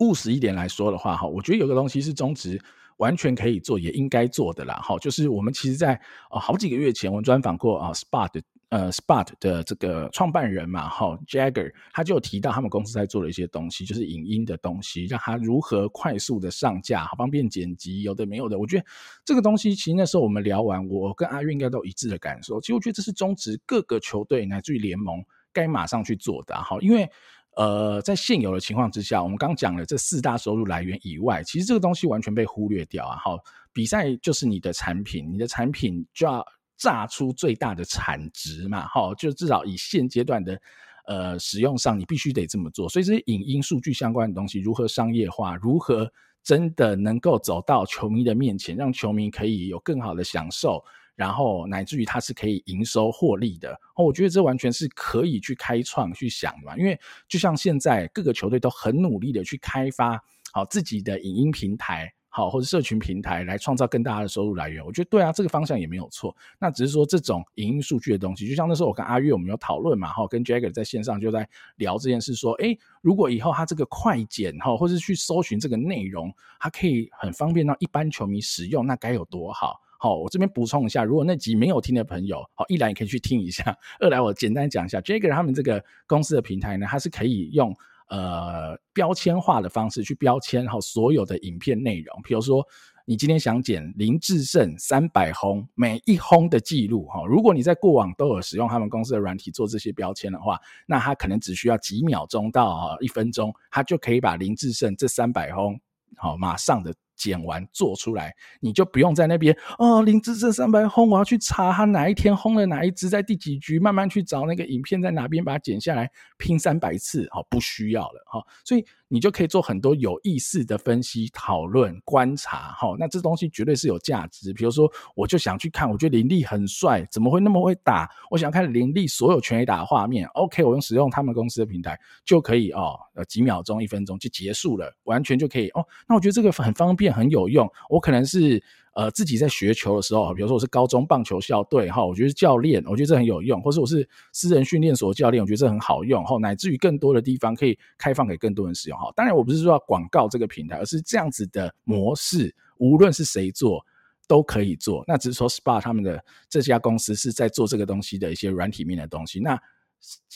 [0.00, 2.62] 务实一点来说的话哈，我觉得有个东西是中职
[2.98, 8.42] 完全可以做也应该做的啦哈，就是我们其实在好几个月前我们专访过啊 SPOT。
[8.70, 18.56] 呃，Spot 的这个创办人嘛，哈，Jagger，他就提到他们公司在做的一些东西，就是影音的东西，让他如何快速的上架，好方便剪辑，有的没有的。
[18.56, 18.84] 我觉得
[19.24, 22.60] 这个东西，其实那时候我们聊完，我跟阿月应该都一致的感受。
[22.60, 25.20] 其实我觉得这是中职各个球队乃至于联盟
[25.52, 27.10] 该马上去做的，哈，因为
[27.56, 33.16] 呃，在现有的情况之下，我们刚讲了这四大收入来源以外，其实这个东西完全被忽略掉啊。
[33.16, 33.36] 好，
[33.72, 36.46] 比赛就是你的产品，你的产品就要。
[36.80, 40.58] 榨出最大的产值嘛，哈，就至少以现阶段的
[41.06, 42.88] 呃使用上，你必须得这么做。
[42.88, 46.10] 所以这些影音数据相关的东西如何商业化，如何
[46.42, 50.82] 真的能够走到球迷的面前，让球迷可以有更好的享受，
[51.14, 53.74] 然后乃至于它是可以营收获利的。
[53.96, 56.74] 哦，我觉得这完全是可以去开创去想嘛。
[56.78, 60.18] 因为就像现在各个球队都很努力的去开发
[60.50, 62.10] 好自己的影音平台。
[62.32, 66.34] 好，或者社群平台来创造更大的收入来源，我觉得对啊，这个方向也没有错。
[66.60, 79.80] 那只是说这种影音数据的东西，就像那时候我跟阿月我们有讨论嘛，哈，跟 Jagger 在线上就在聊这件事，说，诶，如果以后他这个快剪哈，或者去搜寻这个内容，它可以很方便让一般球迷使用，那该有多好？
[79.98, 87.74] 好，我这边补充一下，如果那集没有听的朋友，好，一来你可以去听一下， 二来我简单讲一下 Jagger 他们这个公司的平台呢，它是可以用。
[88.10, 92.64] 呃，标签化的方式去标签哈所有的影片内容，比如说
[93.06, 105.80] 你今天想剪林志胜三百轰每一轰的记录哈，如果你在过往都有使用他们公司的软体做这些标签的话，那他可能只需要几秒钟到一分钟，他就可以把林志胜这三百轰
[106.16, 106.94] 好马上的。
[107.20, 110.00] 剪完做出来，你就不用在那边哦。
[110.00, 118.42] 林智胜三百轰，我要去查他哪一天轰了哪一支，在第几局，慢慢去找那个影片在哪边，把它剪下来拼三百次，好，不需要了哈。
[118.64, 118.82] 所以。
[119.12, 124.52] 你就可以做很多有意思的分析、讨论、观察，哈，那这东西绝对是有价值。
[124.52, 128.08] 比如说，我就想去看，我觉得林立很帅，怎么会那么会打？
[128.30, 130.28] 我想看林立所有全垒打的画面。
[130.34, 135.84] OK，我用使用他们公司的平台就可以哦，呃，几秒钟、一分钟就结束了，完全就可以哦。
[136.06, 137.70] 那我觉得这个很方便、很有用。
[137.88, 138.62] 我可能是。
[138.92, 149.10] 呃，自己在学球的时候，比如说我是高中棒球校队哈，我觉得教练，我觉得这很有用，或是我是私人训练所教练，我觉得这很好用哈，乃至于更多的地方可以开放给更多人使用哈。
[149.14, 153.80] 当然，我不是说要广告这个平台，而是这样子的模式，无论是谁做
[154.26, 155.04] 都可以做。
[155.06, 159.38] 那只是说 SPA 他们的这家公司是在做这个东西的一些软体面的东西。
[159.38, 159.58] 那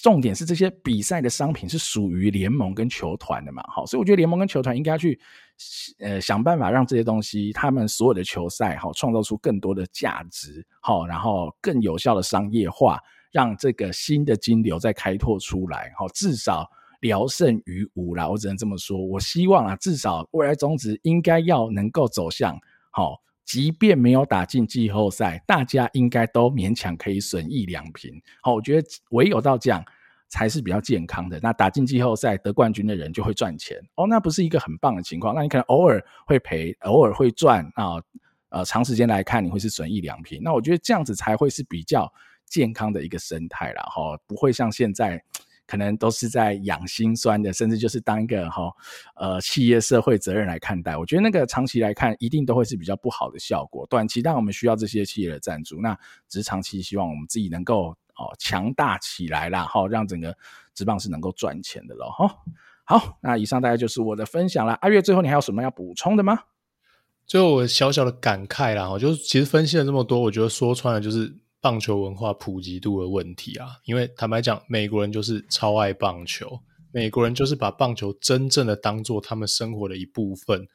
[0.00, 3.64] 重点是这些比赛的商品是属于联盟跟球团的嘛？
[3.66, 5.18] 好，所以我觉得联盟跟球团应该去
[5.98, 13.00] 呃想办法让这些东西，他们所有的球赛好创造出更多的价值，好，然后更有效的商业化，
[13.30, 16.68] 让这个新的金流再开拓出来，好，至少
[17.00, 18.28] 聊胜于无啦。
[18.28, 22.58] 我只能这么说，我希望啊，至少未来中职应该要能够走向
[22.90, 23.20] 好。
[23.44, 28.10] 即便没有打进季后赛，大家应该都勉强可以损益两平。
[28.40, 29.84] 好，我觉得唯有到这样
[30.28, 31.38] 才是比较健康的。
[31.42, 35.34] 那打进季后赛得冠军的人就会赚钱哦，那不是一个很棒的情况。
[35.34, 38.02] 那你可能偶尔会赔，偶尔会赚啊。
[38.50, 40.40] 呃，长时间来看你会是损益两平。
[40.42, 42.12] 那我觉得这样子才会是比较
[42.46, 43.82] 健康的一个生态啦。
[43.84, 45.22] 哈，不会像现在。
[45.66, 48.70] 可能都是在养心酸的，甚至就是当一个哈
[49.16, 50.94] 呃企业社会责任来看待。
[50.94, 53.86] 我觉得那个长期来看，一定都会是比较不好的效果。
[53.86, 55.98] 短期当我们需要这些企业的赞助，那
[56.28, 60.36] 只是长期希望我们自己能够哦强大起来啦，哈，让整个
[60.74, 62.10] 职棒是能够赚钱的咯。
[62.10, 62.36] 哈。
[62.84, 64.74] 好，那以上大概就是我的分享了。
[64.82, 66.38] 阿月，最后你还有什么要补充的吗？
[67.26, 71.38] 最后我小小的感慨啦，哈，就是其实分析了这么多，我觉得说穿了就是。
[71.64, 76.60] 棒球文化普及度的问题啊，因为坦白讲，美国人就是超爱棒球，
[76.92, 80.68] 美国人就是把棒球真正的当做他们生活的一部分。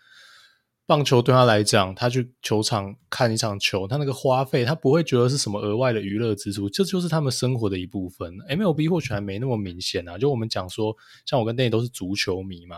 [0.89, 8.35] 棒球对他来讲，他去球场看一场球，他那个花费，他不会觉得是什么额外的娱乐支出，这就是他们生活的一部分。
[8.49, 12.77] MLB 或许还没那么明显啊，就我们讲说，像我跟 d a 都是足球迷嘛，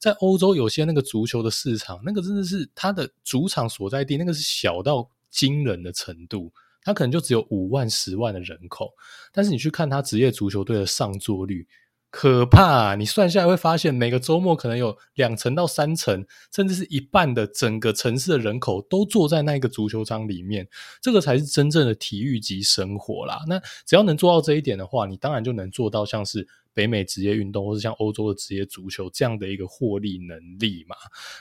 [0.00, 6.52] 在欧洲有些那个足球的市场，那个真的是他的主场所在地，那个是小到惊人的程度。
[6.82, 8.90] 他可能就只有五万、十万的人口，
[9.32, 11.68] 但是你去看他职业足球队的上座率。
[12.16, 12.94] 可怕啊！
[12.94, 20.68] 你算下来会发现，每个周末可能有两成到三成，甚至是一半的整个城市的人口都坐在那个足球场里面。
[21.02, 23.40] 这个才是真正的体育级生活啦。
[23.48, 30.94] 那只要能做到这一点的话，你当然就能做到像是北美职业运动，或是像欧洲的职业足球这样的一个获利能力嘛。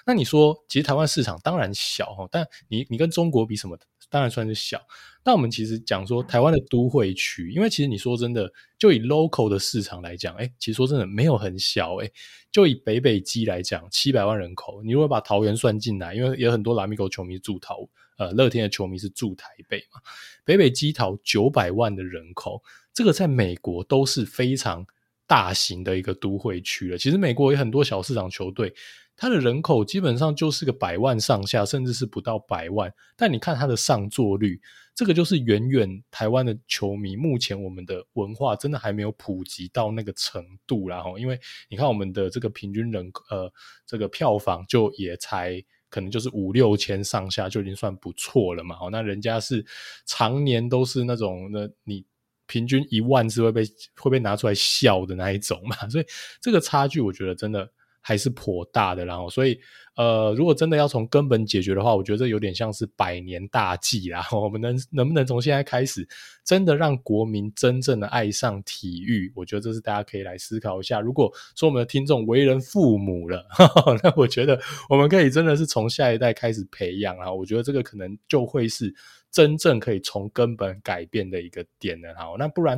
[0.07, 3.77] 那你说，其实台湾市场当然小，但你你跟中国比什么？
[4.13, 4.79] 当然算是小，
[5.23, 8.47] 但我们其实讲说台湾的都会区，因为其实你说真的，
[8.77, 12.07] 就以 local 的市场来讲，哎，其实说真的没有很小，哎，
[12.51, 17.89] 就以北北基来讲，七百万人口，你如果把桃园算进来，因为有很多 Lamigo 球迷住桃，
[18.19, 19.99] 呃，乐天的球迷是住台北嘛，
[20.45, 22.61] 北北基桃九百万的人口，
[22.93, 24.85] 这个在美国都是非常
[25.25, 26.99] 大型的一个都会区了。
[26.99, 28.71] 其实美国有很多小市场球队。
[29.15, 32.91] 它的人口基本上就是个百万上下，甚至是不到百万。
[33.15, 34.59] 但你看它的上座率，
[34.95, 37.15] 这个就是远远台湾的球迷。
[37.15, 41.39] 目前我们的文化真的还没有普及到那个程度啦，因为
[41.69, 43.51] 你看我们的这个平均人呃，
[43.85, 48.75] 这个票房就也才可能就是五六千上下，就已经算不错了嘛。
[48.91, 49.63] 那人家是
[50.05, 52.03] 常年都是那种，那你
[52.47, 53.63] 平均一万是会被
[53.95, 55.87] 会被拿出来笑的那一种嘛。
[55.87, 56.05] 所以
[56.41, 57.71] 这个差距，我觉得真的。
[58.05, 59.57] 还是颇大的，然后所以
[59.95, 64.27] 呃，如果真的要从根本解决的话，我觉得这有点像是百年大计啦。
[64.33, 66.05] 我们能能不能从现在开始，
[66.43, 69.31] 真的让国民真正的爱上体育？
[69.33, 70.99] 我觉得这是大家可以来思考一下。
[70.99, 77.31] 如果说我们的听众为人父母了，呵 呵，那我觉得我们可以真的是从下一代开始培养啊。
[77.31, 78.93] 我觉得这个可能就会是
[79.31, 82.13] 真正可以从根本改变的一个点了。
[82.15, 82.77] 好，那不然，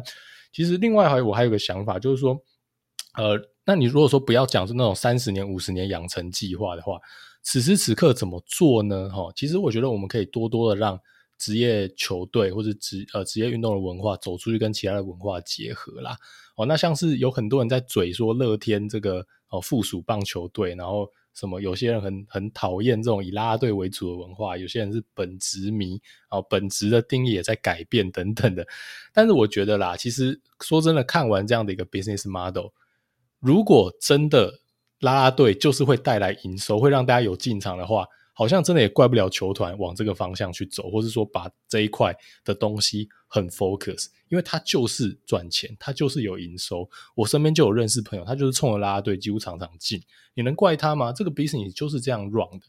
[0.51, 2.39] 其实另外还有我还有个想法，就是说，
[3.17, 3.41] 呃。
[3.65, 6.99] 那你如果说不要讲是那种三十年、五十年养成计划的话，
[7.41, 9.09] 此时此刻怎么做呢？
[9.09, 10.99] 哈，其实我觉得我们可以多多的让
[11.37, 16.15] 职业球队或者职呃职业运动的文化走出去，跟其他的文化结合啦。
[16.55, 25.99] 哦，那像是有很多人在嘴说乐天这个哦附属棒球队，然后什么有些人很很讨厌这种以啦啦队为主的文化，有些人是本职迷
[26.29, 28.65] 哦，本职的定义也在改变等等的。
[29.11, 32.67] 但是我觉得啦，其实说真的，看完这样的一个 business model。
[33.45, 34.61] 如果真的
[35.01, 46.89] 啦啦队就是会带来营收，会让大家有进场的话，好像真的也怪不了球团往这个方向去走，或是说把这一块的东西很 focus，因为它就是赚钱，它就是有营收。
[47.13, 50.01] 我身边就有认识朋友，他就是冲着啦啦队几乎场场进，
[50.33, 51.13] 你能怪他吗？
[51.13, 52.65] 这个 business 就是这样 run 的。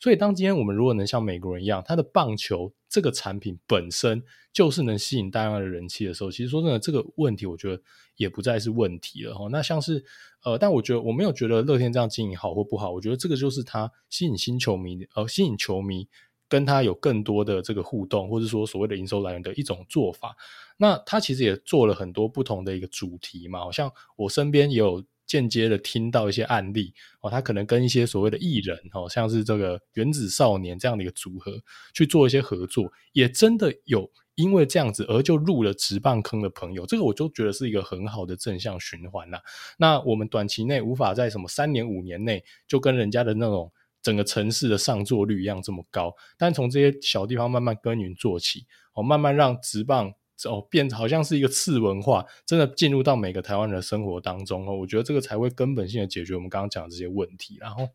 [0.00, 4.22] 所以，当今天我们如果能像美国人一样，他的棒球这个产品本身
[4.52, 7.82] 就是能吸引大量的人气的时候，其实说真的，这个问题我觉得
[8.16, 9.48] 也不再是问题了哈。
[9.50, 10.04] 那像是
[10.44, 16.06] 呃，但我觉得我没有觉得乐天这样经营好或不好，我觉得这个就是他吸引新球迷，呃，吸引球迷
[16.48, 20.36] 跟他有更多的这个互动，或者说所谓的营收来源的一种做法。
[20.76, 25.02] 那他其实也做了很多不同的一个主题嘛，好像我身边也有。
[25.28, 31.52] 间接的听到一些案例哦，他可能跟一些所谓的艺人哦，像是这个原子少年这样的一个组合
[31.94, 39.40] 去做一些合作，也真的有因为这样子而就入了职棒坑的朋友，这个我就觉得是一个很好的正向循环啦。
[39.76, 43.70] 那我们短期内无法在什么三年五年内就跟人家的那种
[44.00, 50.14] 整个城市的上座率一样这么高，但从这些小地方慢慢耕耘做起，哦，慢慢让职棒。
[50.44, 54.76] 哦，变好像是一个次文化，真的进入到每个台湾人的生活当中哦。
[54.76, 57.56] 我觉得这个才会根本性的解决我们刚刚讲的这些问题。
[57.58, 57.88] 然后，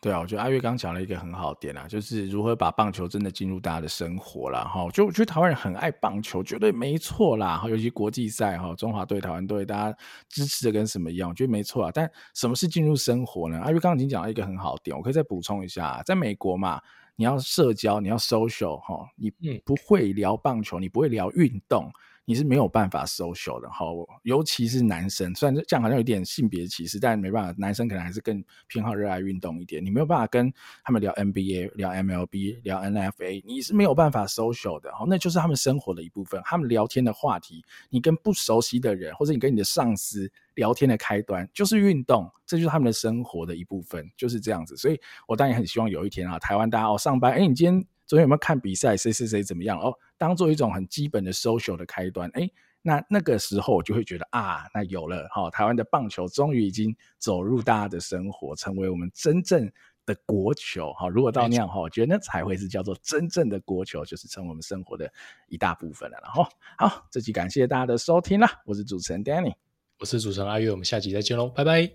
[0.00, 4.90] 对啊，我觉得阿月刚刚讲了一个很好的点啊，就是如何把棒球真的进入大家的生活了哈。
[4.90, 7.62] 就我觉得台湾人很爱棒球，绝对没错啦。
[7.68, 9.96] 尤其国际赛哈，中华队、台湾队，大家
[10.28, 11.90] 支持的跟什么一样，我觉得没错啊。
[11.94, 13.60] 但什么是进入生活呢？
[13.60, 16.80] 阿月刚刚已经讲了一个很好的点，我可以再补充一下，在美国嘛。
[17.16, 19.30] 你要社交，你要 social 哈，你
[19.64, 21.90] 不会聊棒球，你不会聊运动。
[22.24, 23.84] 你是没有办法 social 的哈，
[24.22, 29.84] 尤其是男生，虽然这样好像有点性别歧视，但没办法，男生可能还是更偏好热爱运动一点。
[29.84, 30.52] 你没有办法跟
[30.84, 36.40] 他们聊 NBA、聊 MLB、聊 NFA，你是没有办法 social 的哈，那就是他们生活的一部分。
[36.44, 44.76] 他们聊天的话题，你跟不熟悉的人，或者你跟你的上司聊天的开端，就是运动，这就是他们的生活的一部分，就是这样子。
[44.76, 47.84] 所以我当然很希望有一天啊，台湾大家哦上班，哎，你今天。
[48.06, 48.96] 昨天有没有看比赛？
[48.96, 49.78] 谁谁谁怎么样？
[49.78, 52.50] 哦，当做一种很基本的 social 的开端，哎，
[52.82, 59.70] 那那个时候我就会觉得啊，那有了哈、哦，台湾的棒球终于已经走入大家的生活，成为我们真正
[60.04, 61.08] 的国球哈、哦。
[61.08, 65.10] 如果到那样哈，我觉得那才会是叫做真正的国球，就是成为我们生活的
[65.48, 66.18] 一大部分了。
[66.22, 66.44] 然后
[66.76, 69.54] 好，这期感谢大家的收听啦，我是主持人 Danny，
[70.00, 71.90] 我是主持人阿月，我们下期再见喽，拜拜，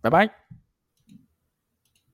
[0.00, 0.65] 拜拜。